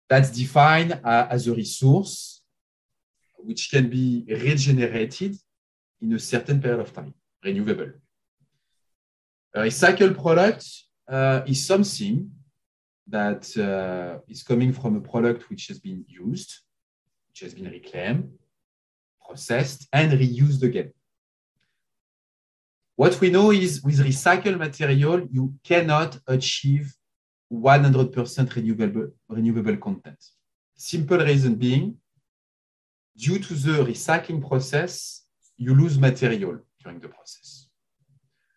that's 0.10 0.32
defined 0.32 1.00
uh, 1.04 1.28
as 1.30 1.48
a 1.48 1.54
resource 1.54 2.42
which 3.38 3.70
can 3.72 3.90
be 3.90 4.26
regenerated 4.28 5.38
in 6.02 6.14
a 6.14 6.20
certain 6.20 6.62
period 6.62 6.82
of 6.82 6.94
time, 6.94 7.14
renewable. 7.44 7.92
A 9.54 9.62
recycled 9.62 10.22
product 10.22 10.66
uh, 11.08 11.42
is 11.48 11.66
something 11.66 12.32
that 13.08 13.58
uh, 13.58 14.22
is 14.28 14.44
coming 14.44 14.74
from 14.74 14.98
a 14.98 15.02
product 15.02 15.50
which 15.50 15.68
has 15.68 15.80
been 15.80 16.06
used, 16.08 16.60
which 17.30 17.40
has 17.40 17.54
been 17.54 17.70
reclaimed, 17.72 18.32
processed, 19.26 19.88
and 19.94 20.12
reused 20.12 20.62
again. 20.64 20.92
What 23.00 23.22
we 23.22 23.30
know 23.30 23.52
is 23.54 23.82
with 23.82 24.00
recycled 24.00 24.58
material, 24.58 25.26
you 25.32 25.54
cannot 25.64 26.20
achieve 26.28 26.94
100% 27.50 28.56
renewable, 28.56 29.14
renewable 29.30 29.78
content. 29.78 30.22
Simple 30.76 31.20
reason 31.20 31.56
being, 31.56 31.96
due 33.16 33.40
to 33.40 33.54
the 33.54 33.86
recycling 33.86 34.46
process, 34.46 35.24
you 35.56 35.74
lose 35.76 35.98
material 35.98 36.60
during 36.84 37.00
the 37.00 37.08
process. 37.08 37.70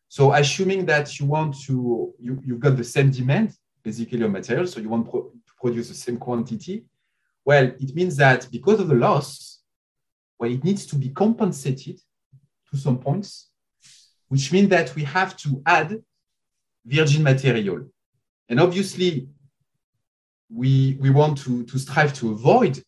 So 0.08 0.32
assuming 0.32 0.86
that 0.86 1.20
you 1.20 1.26
want 1.26 1.54
to, 1.66 2.12
you, 2.18 2.42
you've 2.44 2.58
got 2.58 2.76
the 2.76 2.82
same 2.82 3.12
demand, 3.12 3.54
basically 3.84 4.22
of 4.22 4.32
material, 4.32 4.66
so 4.66 4.80
you 4.80 4.88
want 4.88 5.08
pro 5.08 5.20
to 5.22 5.52
produce 5.60 5.86
the 5.86 5.94
same 5.94 6.16
quantity, 6.16 6.84
well, 7.44 7.66
it 7.78 7.94
means 7.94 8.16
that 8.16 8.48
because 8.50 8.80
of 8.80 8.88
the 8.88 8.96
loss, 8.96 9.60
well, 10.36 10.50
it 10.50 10.64
needs 10.64 10.84
to 10.86 10.96
be 10.96 11.10
compensated 11.10 12.00
to 12.68 12.76
some 12.76 12.98
points 12.98 13.51
which 14.32 14.50
means 14.50 14.70
that 14.70 14.94
we 14.94 15.04
have 15.04 15.36
to 15.36 15.62
add 15.66 16.02
virgin 16.86 17.22
material. 17.22 17.80
And 18.48 18.58
obviously, 18.58 19.28
we, 20.48 20.96
we 20.98 21.10
want 21.10 21.36
to, 21.44 21.64
to 21.64 21.78
strive 21.78 22.14
to 22.14 22.32
avoid 22.32 22.82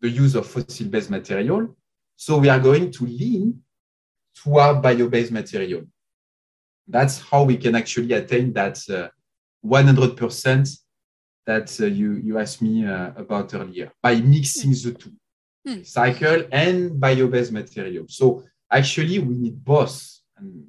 the 0.00 0.08
use 0.08 0.34
of 0.34 0.46
fossil-based 0.46 1.10
material. 1.10 1.76
So 2.16 2.38
we 2.38 2.48
are 2.48 2.58
going 2.58 2.90
to 2.92 3.04
lean 3.04 3.62
toward 4.42 4.80
bio-based 4.80 5.32
material. 5.32 5.82
That's 6.86 7.20
how 7.20 7.42
we 7.42 7.58
can 7.58 7.74
actually 7.74 8.14
attain 8.14 8.54
that 8.54 8.78
uh, 8.88 9.08
100% 9.66 10.78
that 11.44 11.78
uh, 11.78 11.84
you, 11.84 12.12
you 12.24 12.38
asked 12.38 12.62
me 12.62 12.86
uh, 12.86 13.10
about 13.16 13.52
earlier 13.52 13.92
by 14.02 14.14
mixing 14.14 14.70
the 14.70 14.96
two, 14.98 15.12
mm. 15.68 15.86
cycle 15.86 16.48
and 16.50 16.98
bio-based 16.98 17.52
material. 17.52 18.06
So 18.08 18.44
actually, 18.72 19.18
we 19.18 19.34
need 19.34 19.62
both 19.62 20.17
and 20.38 20.66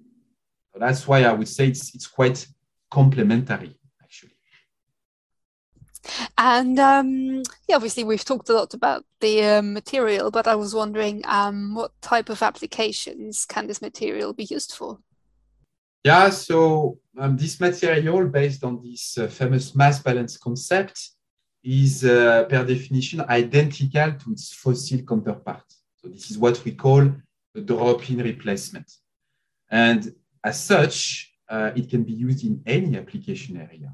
that's 0.76 1.08
why 1.08 1.24
I 1.24 1.34
would 1.34 1.48
say 1.48 1.68
it's, 1.68 1.94
it's 1.96 2.08
quite 2.08 2.48
complementary, 2.90 3.76
actually. 4.02 4.32
And 6.38 6.80
um, 6.80 7.44
yeah, 7.68 7.76
obviously, 7.76 8.04
we've 8.04 8.24
talked 8.24 8.50
a 8.50 8.54
lot 8.54 8.74
about 8.74 9.06
the 9.20 9.44
uh, 9.44 9.62
material, 9.62 10.32
but 10.32 10.48
I 10.48 10.56
was 10.56 10.74
wondering 10.74 11.22
um, 11.26 11.76
what 11.76 11.92
type 12.02 12.30
of 12.30 12.42
applications 12.42 13.46
can 13.46 13.68
this 13.68 13.82
material 13.82 14.34
be 14.34 14.46
used 14.46 14.74
for? 14.74 15.00
Yeah, 16.04 16.30
so 16.30 16.98
um, 17.18 17.36
this 17.36 17.60
material, 17.60 18.26
based 18.28 18.64
on 18.64 18.82
this 18.82 19.18
uh, 19.18 19.28
famous 19.28 19.76
mass 19.76 20.02
balance 20.02 20.38
concept, 20.38 21.10
is 21.62 22.06
uh, 22.06 22.46
per 22.50 22.64
definition 22.64 23.20
identical 23.22 24.14
to 24.14 24.32
its 24.32 24.54
fossil 24.54 25.02
counterpart. 25.02 25.66
So 25.98 26.08
this 26.08 26.32
is 26.32 26.38
what 26.38 26.64
we 26.64 26.72
call 26.72 27.12
the 27.54 27.62
drop-in 27.62 28.20
replacement. 28.20 28.90
And 29.70 30.14
as 30.44 30.64
such, 30.64 31.34
uh, 31.50 31.72
it 31.76 31.90
can 31.90 32.04
be 32.04 32.14
used 32.14 32.44
in 32.46 32.62
any 32.66 32.98
application 32.98 33.58
area. 33.58 33.92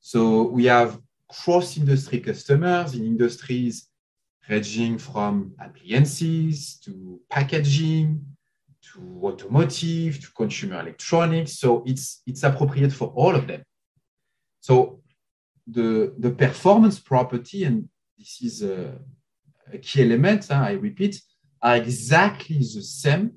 So 0.00 0.42
we 0.42 0.66
have 0.66 1.00
cross-industry 1.28 2.20
customers 2.20 2.94
in 2.94 3.04
industries 3.04 3.88
ranging 4.48 4.98
from 4.98 5.54
appliances 5.58 6.76
to 6.84 7.20
packaging 7.30 8.24
to 8.92 9.20
automotive 9.24 10.20
to 10.20 10.30
consumer 10.32 10.80
electronics. 10.80 11.58
So 11.58 11.82
it's, 11.86 12.22
it's 12.26 12.42
appropriate 12.42 12.92
for 12.92 13.08
all 13.08 13.34
of 13.34 13.46
them. 13.46 13.62
So 14.60 15.00
the, 15.66 16.14
the 16.18 16.30
performance 16.30 16.98
property, 16.98 17.64
and 17.64 17.88
this 18.18 18.42
is 18.42 18.62
a, 18.62 18.98
a 19.72 19.78
key 19.78 20.02
element, 20.02 20.46
huh, 20.48 20.66
I 20.68 20.72
repeat, 20.72 21.20
are 21.62 21.76
exactly 21.76 22.58
the 22.58 22.82
same 22.82 23.32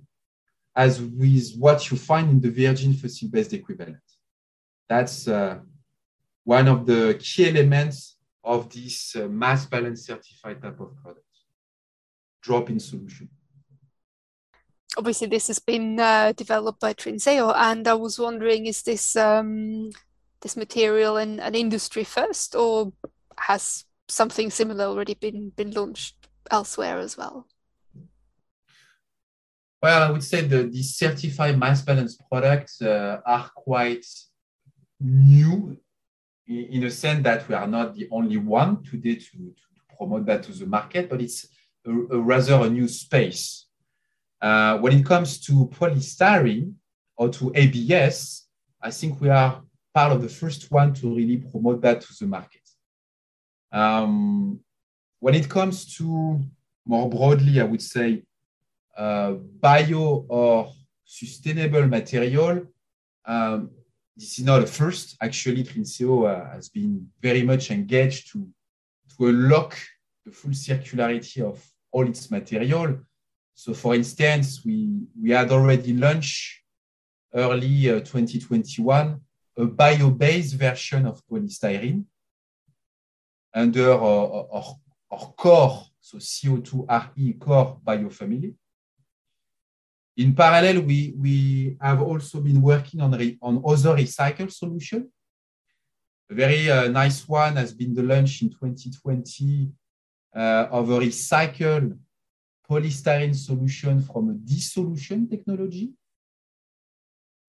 as 0.77 1.01
with 1.01 1.57
what 1.57 1.89
you 1.89 1.97
find 1.97 2.29
in 2.29 2.39
the 2.39 2.51
virgin 2.51 2.93
fossil-based 2.93 3.53
equivalent. 3.53 3.97
That's 4.87 5.27
uh, 5.27 5.57
one 6.43 6.67
of 6.67 6.85
the 6.85 7.19
key 7.19 7.49
elements 7.49 8.17
of 8.43 8.69
this 8.69 9.15
uh, 9.15 9.27
mass 9.27 9.65
balance 9.65 10.05
certified 10.05 10.61
type 10.61 10.79
of 10.79 10.95
product, 11.01 11.25
drop-in 12.43 12.79
solution. 12.79 13.27
Obviously, 14.95 15.27
this 15.27 15.47
has 15.47 15.59
been 15.59 15.99
uh, 15.99 16.31
developed 16.31 16.79
by 16.79 16.93
Trinseo, 16.93 17.53
and 17.55 17.87
I 17.87 17.95
was 17.95 18.19
wondering, 18.19 18.67
is 18.67 18.83
this 18.83 19.15
um, 19.15 19.89
this 20.41 20.55
material 20.55 21.17
an, 21.17 21.39
an 21.39 21.55
industry 21.55 22.03
first, 22.03 22.55
or 22.55 22.93
has 23.37 23.85
something 24.07 24.49
similar 24.49 24.85
already 24.85 25.15
been 25.15 25.49
been 25.49 25.71
launched 25.71 26.15
elsewhere 26.49 26.99
as 26.99 27.17
well? 27.17 27.47
Well, 29.81 30.03
I 30.03 30.11
would 30.11 30.23
say 30.23 30.41
the, 30.41 30.63
the 30.63 30.81
certified 30.81 31.57
mass 31.57 31.81
balance 31.81 32.17
products 32.29 32.81
uh, 32.81 33.19
are 33.25 33.49
quite 33.55 34.05
new 34.99 35.77
in, 36.47 36.65
in, 36.65 36.83
a 36.85 36.89
sense 36.89 37.23
that 37.23 37.47
we 37.47 37.53
are 37.53 37.67
not 37.67 37.93
the 37.93 38.07
only 38.11 38.37
one 38.37 38.83
today 38.83 39.15
to, 39.15 39.37
to 39.37 39.95
promote 39.95 40.25
that 40.25 40.43
to 40.43 40.51
the 40.51 40.65
market, 40.65 41.09
but 41.09 41.21
it's 41.21 41.47
a, 41.85 41.91
a 41.91 42.19
rather 42.19 42.55
a 42.65 42.69
new 42.69 42.87
space. 42.87 43.67
Uh, 44.41 44.77
when 44.79 44.93
it 44.93 45.05
comes 45.05 45.39
to 45.41 45.69
polystyrene 45.73 46.73
or 47.15 47.29
to 47.29 47.51
ABS, 47.53 48.47
I 48.81 48.89
think 48.89 49.21
we 49.21 49.29
are 49.29 49.61
part 49.93 50.11
of 50.11 50.21
the 50.23 50.29
first 50.29 50.71
one 50.71 50.93
to 50.95 51.15
really 51.15 51.37
promote 51.37 51.81
that 51.81 52.01
to 52.01 52.13
the 52.19 52.25
market. 52.25 52.61
Um, 53.71 54.59
when 55.19 55.35
it 55.35 55.49
comes 55.49 55.95
to 55.97 56.39
more 56.85 57.09
broadly, 57.09 57.59
I 57.59 57.63
would 57.63 57.81
say 57.81 58.23
bio 58.97 60.25
or 60.27 60.71
sustainable 61.05 61.87
material, 61.87 62.65
um, 63.25 63.69
this 64.15 64.39
is 64.39 64.45
not 64.45 64.63
a 64.63 64.67
first. 64.67 65.15
Actually, 65.21 65.63
Trinseo 65.63 66.27
uh, 66.27 66.51
has 66.51 66.69
been 66.69 67.07
very 67.21 67.43
much 67.43 67.69
engaged 67.69 68.31
to, 68.31 68.47
to 69.15 69.27
unlock 69.27 69.77
the 70.25 70.31
full 70.31 70.51
circularity 70.51 71.41
of 71.41 71.63
all 71.91 72.07
its 72.07 72.31
material. 72.31 72.99
So, 73.53 73.73
for 73.73 73.93
instance, 73.95 74.63
we, 74.65 75.07
we 75.21 75.31
had 75.31 75.51
already 75.51 75.93
launched 75.93 76.63
early 77.33 77.89
uh, 77.89 77.99
2021 77.99 79.21
a 79.57 79.65
bio-based 79.65 80.55
version 80.55 81.07
of 81.07 81.21
polystyrene 81.27 82.05
under 83.53 83.91
our, 83.91 84.47
our, 84.51 84.75
our 85.11 85.33
core, 85.35 85.83
so 85.99 86.17
CO2RE 86.17 87.39
core 87.39 87.79
biofamily. 87.83 88.53
In 90.17 90.33
parallel, 90.33 90.81
we, 90.81 91.13
we 91.15 91.77
have 91.79 92.01
also 92.01 92.41
been 92.41 92.61
working 92.61 93.01
on, 93.01 93.11
re, 93.11 93.37
on 93.41 93.61
other 93.65 93.95
recycled 93.95 94.51
solutions. 94.51 95.05
A 96.29 96.33
very 96.33 96.69
uh, 96.69 96.87
nice 96.87 97.27
one 97.27 97.55
has 97.55 97.73
been 97.73 97.93
the 97.93 98.03
launch 98.03 98.41
in 98.41 98.49
2020 98.49 99.71
uh, 100.35 100.39
of 100.71 100.89
a 100.89 100.99
recycled 100.99 101.97
polystyrene 102.69 103.35
solution 103.35 104.01
from 104.01 104.29
a 104.31 104.33
dissolution 104.33 105.29
technology. 105.29 105.91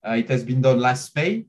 Uh, 0.07 0.13
it 0.13 0.29
has 0.29 0.45
been 0.45 0.61
done 0.61 0.79
last 0.79 1.17
May, 1.17 1.47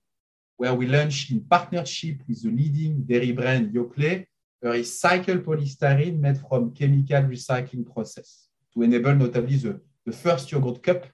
where 0.58 0.74
we 0.74 0.88
launched 0.88 1.32
in 1.32 1.42
partnership 1.42 2.22
with 2.28 2.42
the 2.42 2.50
leading 2.50 3.04
dairy 3.04 3.34
brand 3.34 3.74
Yoplait 3.74 4.26
a 4.62 4.68
recycled 4.68 5.44
polystyrene 5.44 6.20
made 6.20 6.38
from 6.38 6.74
chemical 6.74 7.24
recycling 7.24 7.86
process 7.94 8.48
to 8.74 8.82
enable 8.82 9.16
notably 9.16 9.56
the, 9.56 9.80
the 10.06 10.12
first 10.12 10.52
yogurt 10.52 10.82
cup 10.82 11.06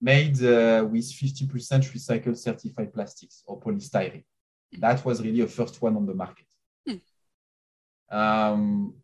made 0.00 0.36
uh, 0.42 0.86
with 0.88 1.04
50% 1.04 1.48
recycled 1.92 2.38
certified 2.38 2.92
plastics 2.92 3.42
or 3.46 3.60
polystyrene. 3.60 4.24
That 4.78 5.04
was 5.04 5.22
really 5.22 5.40
a 5.40 5.46
first 5.46 5.80
one 5.82 5.96
on 5.96 6.06
the 6.06 6.14
market. 6.14 6.46
Mm. 6.88 7.00
Um, 8.10 8.94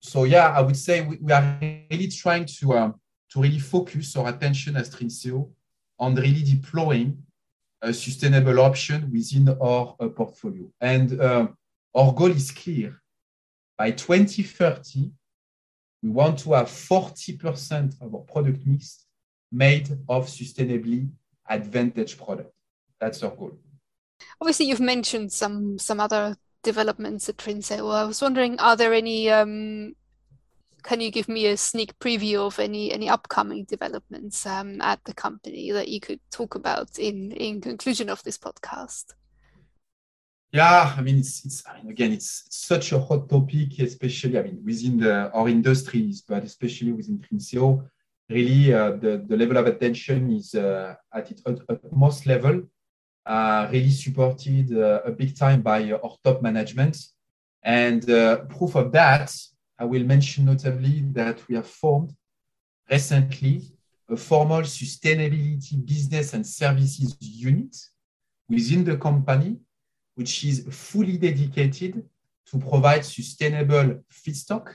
so 0.00 0.24
yeah, 0.24 0.48
I 0.50 0.60
would 0.60 0.76
say 0.76 1.00
we, 1.02 1.18
we 1.20 1.32
are 1.32 1.58
really 1.60 2.08
trying 2.08 2.46
to, 2.46 2.78
um, 2.78 2.94
to 3.30 3.42
really 3.42 3.58
focus 3.58 4.16
our 4.16 4.28
attention 4.28 4.76
as 4.76 4.94
Trinseo 4.94 5.50
on 5.98 6.14
really 6.14 6.42
deploying 6.42 7.22
a 7.82 7.92
sustainable 7.92 8.60
option 8.60 9.10
within 9.12 9.48
our 9.60 9.96
uh, 10.00 10.08
portfolio. 10.08 10.70
And 10.80 11.20
uh, 11.20 11.48
our 11.94 12.12
goal 12.12 12.30
is 12.30 12.50
clear. 12.50 13.00
By 13.76 13.92
2030, 13.92 15.12
we 16.02 16.10
want 16.10 16.38
to 16.40 16.52
have 16.52 16.68
40% 16.68 18.00
of 18.00 18.14
our 18.14 18.20
product 18.20 18.66
mix 18.66 19.06
made 19.50 19.90
of 20.08 20.26
sustainably 20.26 21.10
advantaged 21.48 22.18
product. 22.18 22.52
That's 23.00 23.22
our 23.22 23.34
goal. 23.34 23.58
Obviously, 24.40 24.66
you've 24.66 24.80
mentioned 24.80 25.32
some 25.32 25.78
some 25.78 26.00
other 26.00 26.36
developments 26.62 27.28
at 27.28 27.36
Trinseo. 27.36 27.92
I 27.94 28.04
was 28.04 28.22
wondering, 28.22 28.58
are 28.58 28.76
there 28.76 28.92
any? 28.92 29.30
Um, 29.30 29.94
can 30.82 31.00
you 31.00 31.10
give 31.10 31.28
me 31.28 31.46
a 31.46 31.56
sneak 31.56 31.98
preview 31.98 32.46
of 32.46 32.58
any 32.58 32.92
any 32.92 33.08
upcoming 33.08 33.64
developments 33.64 34.46
um, 34.46 34.80
at 34.80 35.02
the 35.04 35.14
company 35.14 35.70
that 35.72 35.88
you 35.88 36.00
could 36.00 36.20
talk 36.30 36.54
about 36.54 36.98
in 36.98 37.32
in 37.32 37.60
conclusion 37.60 38.08
of 38.08 38.22
this 38.24 38.38
podcast? 38.38 39.14
Yeah, 40.50 40.94
I 40.96 41.02
mean, 41.02 41.18
it's, 41.18 41.44
it's 41.44 41.62
I 41.66 41.76
mean, 41.76 41.90
again, 41.90 42.12
it's, 42.12 42.44
such 42.50 42.92
a 42.92 42.98
hot 42.98 43.28
topic, 43.28 43.78
especially 43.78 44.38
I 44.38 44.42
mean 44.42 44.62
within 44.64 44.98
the, 44.98 45.30
our 45.32 45.48
industries, 45.48 46.22
but 46.22 46.44
especially 46.44 46.92
within 46.92 47.18
Trinseo. 47.18 47.88
Really, 48.28 48.74
uh, 48.74 48.90
the, 48.92 49.24
the 49.26 49.36
level 49.36 49.56
of 49.56 49.66
attention 49.66 50.32
is 50.32 50.54
uh, 50.54 50.94
at 51.14 51.30
its 51.30 51.42
utmost 51.46 52.26
level. 52.26 52.62
Uh, 53.24 53.68
really 53.72 53.90
supported 53.90 54.76
uh, 54.76 55.00
a 55.04 55.10
big 55.10 55.34
time 55.36 55.62
by 55.62 55.92
our 55.92 56.16
top 56.22 56.42
management, 56.42 56.96
and 57.62 58.10
uh, 58.10 58.36
proof 58.44 58.74
of 58.74 58.92
that, 58.92 59.34
I 59.78 59.84
will 59.84 60.04
mention 60.04 60.44
notably 60.44 61.04
that 61.12 61.46
we 61.48 61.54
have 61.56 61.66
formed 61.66 62.14
recently 62.90 63.62
a 64.10 64.16
formal 64.16 64.62
sustainability 64.62 65.84
business 65.86 66.34
and 66.34 66.46
services 66.46 67.16
unit 67.20 67.76
within 68.48 68.84
the 68.84 68.96
company 68.96 69.58
which 70.18 70.44
is 70.44 70.66
fully 70.68 71.16
dedicated 71.16 72.04
to 72.44 72.58
provide 72.58 73.04
sustainable 73.04 74.02
feedstock 74.10 74.74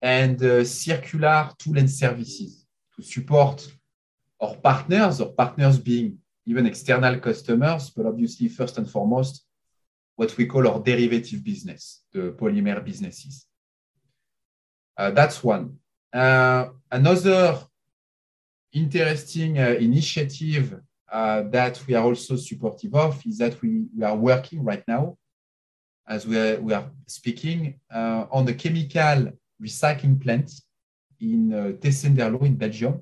and 0.00 0.42
uh, 0.42 0.64
circular 0.64 1.50
tool 1.58 1.76
and 1.76 1.90
services 1.90 2.64
to 2.96 3.02
support 3.02 3.70
our 4.40 4.56
partners, 4.56 5.20
our 5.20 5.32
partners 5.42 5.78
being 5.78 6.16
even 6.46 6.64
external 6.64 7.18
customers, 7.20 7.90
but 7.90 8.06
obviously, 8.06 8.48
first 8.48 8.78
and 8.78 8.90
foremost, 8.90 9.44
what 10.16 10.34
we 10.38 10.46
call 10.46 10.66
our 10.66 10.80
derivative 10.80 11.44
business, 11.44 12.02
the 12.12 12.32
polymer 12.32 12.82
businesses. 12.82 13.46
Uh, 14.96 15.10
that's 15.10 15.44
one. 15.44 15.76
Uh, 16.10 16.68
another 16.90 17.58
interesting 18.72 19.58
uh, 19.58 19.76
initiative 19.88 20.80
that 21.14 21.80
we 21.86 21.94
are 21.94 22.04
also 22.04 22.36
supportive 22.36 22.94
of 22.94 23.24
is 23.26 23.38
that 23.38 23.60
we, 23.62 23.86
we 23.96 24.04
are 24.04 24.16
working 24.16 24.64
right 24.64 24.82
now, 24.88 25.16
as 26.06 26.26
we 26.26 26.36
are, 26.38 26.60
we 26.60 26.72
are 26.72 26.90
speaking, 27.06 27.78
uh, 27.92 28.26
on 28.30 28.44
the 28.44 28.54
chemical 28.54 29.32
recycling 29.62 30.20
plant 30.20 30.50
in 31.20 31.52
uh, 31.52 31.72
Tessenderlo 31.80 32.42
in 32.42 32.56
Belgium. 32.56 33.00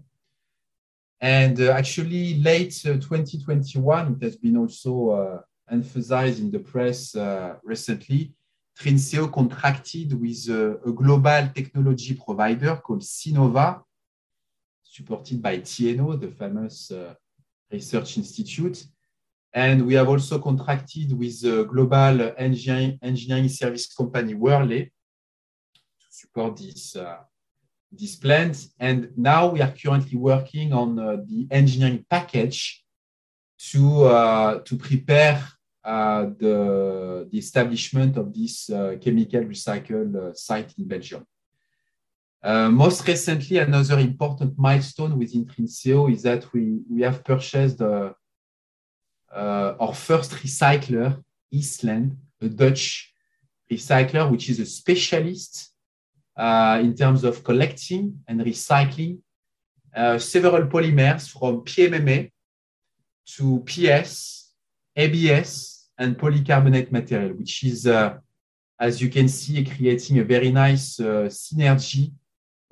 And 1.20 1.60
uh, 1.60 1.72
actually, 1.72 2.40
late 2.40 2.78
2021, 2.82 4.06
uh, 4.06 4.10
it 4.10 4.22
has 4.22 4.36
been 4.36 4.56
also 4.56 5.10
uh, 5.10 5.40
emphasized 5.70 6.40
in 6.40 6.50
the 6.50 6.58
press 6.58 7.16
recently. 7.62 8.34
Trinseo 8.78 9.30
contracted 9.30 10.18
with 10.18 10.48
a 10.48 10.92
global 10.92 11.48
technology 11.54 12.14
provider 12.14 12.76
called 12.76 13.02
Synova, 13.02 13.82
supported 14.82 15.42
by 15.42 15.58
TNO, 15.58 16.18
the 16.20 16.28
famous 16.28 16.90
Research 17.72 18.18
Institute. 18.18 18.84
And 19.54 19.86
we 19.86 19.94
have 19.94 20.08
also 20.08 20.38
contracted 20.38 21.12
with 21.18 21.40
the 21.42 21.64
global 21.64 22.32
engineering, 22.38 22.98
engineering 23.02 23.48
service 23.48 23.92
company 23.94 24.34
Worley 24.34 24.84
to 25.74 26.06
support 26.10 26.56
this, 26.56 26.96
uh, 26.96 27.18
this 27.90 28.16
plant. 28.16 28.68
And 28.78 29.10
now 29.16 29.50
we 29.50 29.60
are 29.60 29.72
currently 29.72 30.16
working 30.16 30.72
on 30.72 30.98
uh, 30.98 31.16
the 31.26 31.46
engineering 31.50 32.04
package 32.08 32.82
to, 33.70 34.04
uh, 34.04 34.58
to 34.60 34.76
prepare 34.76 35.46
uh, 35.84 36.26
the, 36.38 37.28
the 37.30 37.38
establishment 37.38 38.16
of 38.16 38.32
this 38.32 38.70
uh, 38.70 38.96
chemical 39.00 39.42
recycle 39.42 40.30
uh, 40.30 40.34
site 40.34 40.72
in 40.78 40.86
Belgium. 40.86 41.26
Uh, 42.44 42.68
most 42.68 43.06
recently, 43.06 43.58
another 43.58 44.00
important 44.00 44.58
milestone 44.58 45.16
within 45.16 45.46
Trinseo 45.46 46.12
is 46.12 46.22
that 46.22 46.52
we, 46.52 46.80
we 46.90 47.02
have 47.02 47.22
purchased 47.22 47.80
uh, 47.80 48.12
uh, 49.32 49.74
our 49.78 49.94
first 49.94 50.32
recycler, 50.32 51.22
Heathland, 51.52 52.16
a 52.40 52.48
Dutch 52.48 53.14
recycler, 53.70 54.28
which 54.28 54.50
is 54.50 54.58
a 54.58 54.66
specialist 54.66 55.70
uh, 56.36 56.80
in 56.82 56.96
terms 56.96 57.22
of 57.22 57.44
collecting 57.44 58.18
and 58.26 58.40
recycling 58.40 59.18
uh, 59.94 60.18
several 60.18 60.66
polymers 60.66 61.30
from 61.30 61.60
PMMA 61.60 62.28
to 63.36 63.60
PS, 63.60 64.52
ABS, 64.96 65.90
and 65.96 66.18
polycarbonate 66.18 66.90
material, 66.90 67.34
which 67.34 67.62
is, 67.62 67.86
as 67.86 69.00
you 69.00 69.08
can 69.10 69.28
see, 69.28 69.64
creating 69.64 70.18
a 70.18 70.24
very 70.24 70.50
nice 70.50 70.96
synergy 70.96 72.12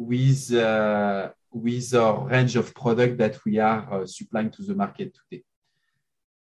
with, 0.01 0.51
uh, 0.55 1.29
with 1.53 1.95
our 1.95 2.27
range 2.27 2.57
of 2.57 2.75
product 2.75 3.19
that 3.19 3.37
we 3.45 3.59
are 3.59 3.87
uh, 3.93 4.07
supplying 4.07 4.51
to 4.51 4.63
the 4.63 4.75
market 4.75 5.15
today. 5.15 5.45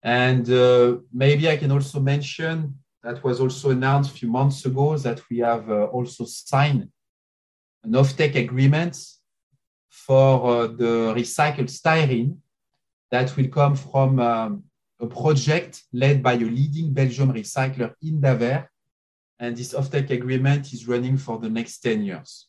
And 0.04 0.48
uh, 0.50 0.98
maybe 1.12 1.50
I 1.50 1.58
can 1.58 1.72
also 1.72 2.00
mention 2.00 2.76
that 3.04 3.24
was 3.24 3.40
also 3.40 3.72
announced 3.72 4.12
a 4.12 4.14
few 4.14 4.30
months 4.30 4.64
ago 4.66 4.96
that 4.98 5.22
we 5.32 5.40
have 5.40 5.70
also 5.70 6.26
signed 6.26 6.90
an 7.84 7.92
offtake 7.94 8.36
agreement 8.36 8.96
for 9.90 10.68
the 10.68 11.14
recycled 11.16 11.72
styrene 11.72 12.38
that 13.10 13.36
will 13.36 13.48
come 13.48 13.76
from 13.76 14.20
um, 14.20 14.64
a 15.00 15.08
project 15.08 15.84
led 15.92 16.22
by 16.22 16.34
a 16.34 16.38
leading 16.38 16.94
Belgium 16.94 17.34
recycler 17.34 17.94
Indaver. 18.04 18.70
And 19.40 19.58
this 19.58 19.74
offtake 19.74 20.12
agreement 20.12 20.72
is 20.72 20.88
running 20.88 21.18
for 21.18 21.40
the 21.40 21.50
next 21.50 21.80
10 21.80 22.04
years. 22.04 22.49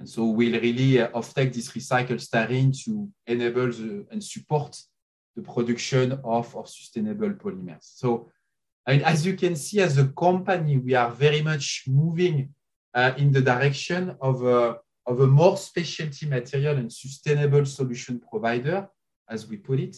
And 0.00 0.08
so 0.08 0.24
we'll 0.24 0.60
really 0.60 1.00
uh, 1.00 1.08
offtake 1.10 1.52
this 1.52 1.70
recycled 1.72 2.26
styrene 2.26 2.72
to 2.84 3.08
enable 3.26 3.70
the, 3.70 4.06
and 4.10 4.24
support 4.24 4.76
the 5.36 5.42
production 5.42 6.18
of, 6.24 6.56
of 6.56 6.68
sustainable 6.68 7.30
polymers. 7.34 7.84
So 8.00 8.30
I 8.86 8.92
mean, 8.92 9.02
as 9.02 9.26
you 9.26 9.36
can 9.36 9.54
see, 9.56 9.80
as 9.80 9.98
a 9.98 10.08
company, 10.08 10.78
we 10.78 10.94
are 10.94 11.10
very 11.10 11.42
much 11.42 11.84
moving 11.86 12.54
uh, 12.94 13.12
in 13.18 13.30
the 13.30 13.42
direction 13.42 14.16
of 14.20 14.42
a, 14.42 14.78
of 15.06 15.20
a 15.20 15.26
more 15.26 15.56
specialty 15.58 16.26
material 16.26 16.76
and 16.78 16.90
sustainable 16.90 17.66
solution 17.66 18.20
provider, 18.30 18.88
as 19.28 19.46
we 19.46 19.58
put 19.58 19.80
it. 19.80 19.96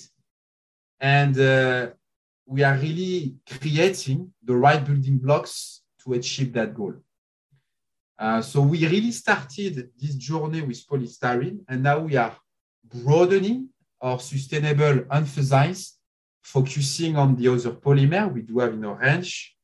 And 1.01 1.39
uh, 1.39 1.91
we 2.45 2.65
are 2.65 2.77
really 2.77 3.37
creating 3.49 4.35
the 4.43 4.57
right 4.57 4.85
building 4.85 5.19
blocks 5.19 5.83
to 6.03 6.15
achieve 6.15 6.53
that 6.55 6.75
goal. 6.75 6.95
Uh, 8.23 8.41
so 8.41 8.61
we 8.61 8.87
really 8.87 9.11
started 9.11 9.91
this 10.01 10.15
journey 10.15 10.61
with 10.61 10.87
polystyrene, 10.87 11.59
and 11.69 11.83
now 11.83 11.99
we 11.99 12.15
are 12.15 12.37
broadening 12.85 13.69
our 14.01 14.21
sustainable 14.21 15.05
emphasis, 15.11 15.99
focusing 16.41 17.17
on 17.17 17.35
the 17.35 17.49
other 17.49 17.73
polymer 17.73 18.33
we 18.33 18.43
do 18.43 18.61
have 18.61 18.75
in 18.75 18.85
our 18.85 18.97
range, 18.97 19.57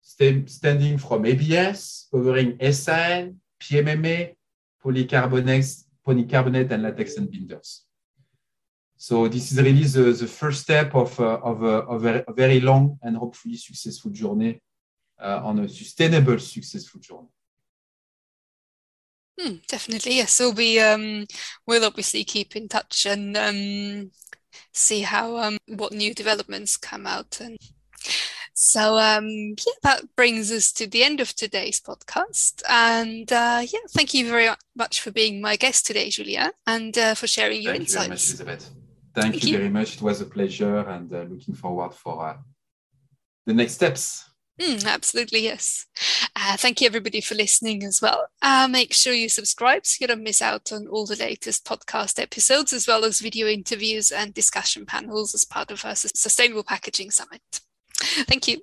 standing 0.00 0.96
from 0.96 1.26
ABS, 1.26 2.06
covering 2.12 2.56
SAN, 2.72 3.40
PMMA, 3.60 4.32
polycarbonate, 4.80 5.82
polycarbonate 6.06 6.70
and 6.70 6.84
latex 6.84 7.16
and 7.16 7.28
binders. 7.28 7.84
So 8.96 9.26
this 9.26 9.50
is 9.50 9.58
really 9.60 9.82
the, 9.82 10.12
the 10.12 10.28
first 10.28 10.62
step 10.62 10.94
of, 10.94 11.18
uh, 11.18 11.40
of, 11.42 11.64
a, 11.64 11.76
of, 11.94 12.04
a, 12.04 12.24
very 12.32 12.60
long 12.60 12.96
and 13.02 13.16
hopefully 13.16 13.56
successful 13.56 14.12
journey 14.12 14.62
uh, 15.20 15.40
on 15.42 15.58
a 15.58 15.68
sustainable, 15.68 16.38
successful 16.38 17.00
journey. 17.00 17.28
Hmm, 19.40 19.56
definitely, 19.68 20.16
yes. 20.16 20.40
We'll 20.40 20.52
be 20.52 20.80
um, 20.80 21.26
we'll 21.66 21.84
obviously 21.84 22.24
keep 22.24 22.56
in 22.56 22.68
touch 22.68 23.06
and 23.06 23.36
um, 23.36 24.10
see 24.72 25.02
how 25.02 25.36
um, 25.38 25.58
what 25.66 25.92
new 25.92 26.12
developments 26.14 26.76
come 26.76 27.06
out 27.06 27.40
and 27.40 27.56
so 28.60 28.98
um, 28.98 29.28
yeah, 29.28 29.72
that 29.84 30.16
brings 30.16 30.50
us 30.50 30.72
to 30.72 30.88
the 30.88 31.04
end 31.04 31.20
of 31.20 31.32
today's 31.32 31.80
podcast. 31.80 32.60
And 32.68 33.30
uh, 33.32 33.62
yeah, 33.64 33.78
thank 33.90 34.12
you 34.14 34.28
very 34.28 34.52
much 34.74 35.00
for 35.00 35.12
being 35.12 35.40
my 35.40 35.54
guest 35.54 35.86
today, 35.86 36.10
Julia, 36.10 36.50
and 36.66 36.98
uh, 36.98 37.14
for 37.14 37.28
sharing 37.28 37.62
your 37.62 37.74
thank 37.74 37.82
insights. 37.82 38.30
You 38.30 38.36
very 38.38 38.48
much, 38.56 38.58
Elizabeth. 38.58 38.70
Thank, 39.14 39.32
thank 39.32 39.44
you, 39.44 39.50
you, 39.52 39.58
very 39.58 39.70
much. 39.70 39.94
It 39.94 40.02
was 40.02 40.20
a 40.20 40.24
pleasure, 40.24 40.80
and 40.80 41.12
uh, 41.14 41.22
looking 41.30 41.54
forward 41.54 41.94
for 41.94 42.26
uh, 42.26 42.36
the 43.46 43.54
next 43.54 43.74
steps. 43.74 44.28
Mm, 44.60 44.84
absolutely, 44.86 45.44
yes. 45.44 45.86
Uh, 46.48 46.56
thank 46.56 46.80
you, 46.80 46.86
everybody, 46.86 47.20
for 47.20 47.34
listening 47.34 47.84
as 47.84 48.00
well. 48.00 48.26
Uh, 48.40 48.66
make 48.66 48.94
sure 48.94 49.12
you 49.12 49.28
subscribe 49.28 49.84
so 49.84 49.98
you 50.00 50.06
don't 50.06 50.22
miss 50.22 50.40
out 50.40 50.72
on 50.72 50.86
all 50.86 51.04
the 51.04 51.14
latest 51.14 51.66
podcast 51.66 52.18
episodes, 52.18 52.72
as 52.72 52.88
well 52.88 53.04
as 53.04 53.20
video 53.20 53.46
interviews 53.46 54.10
and 54.10 54.32
discussion 54.32 54.86
panels 54.86 55.34
as 55.34 55.44
part 55.44 55.70
of 55.70 55.84
our 55.84 55.94
Sustainable 55.94 56.64
Packaging 56.64 57.10
Summit. 57.10 57.42
Thank 57.92 58.48
you. 58.48 58.62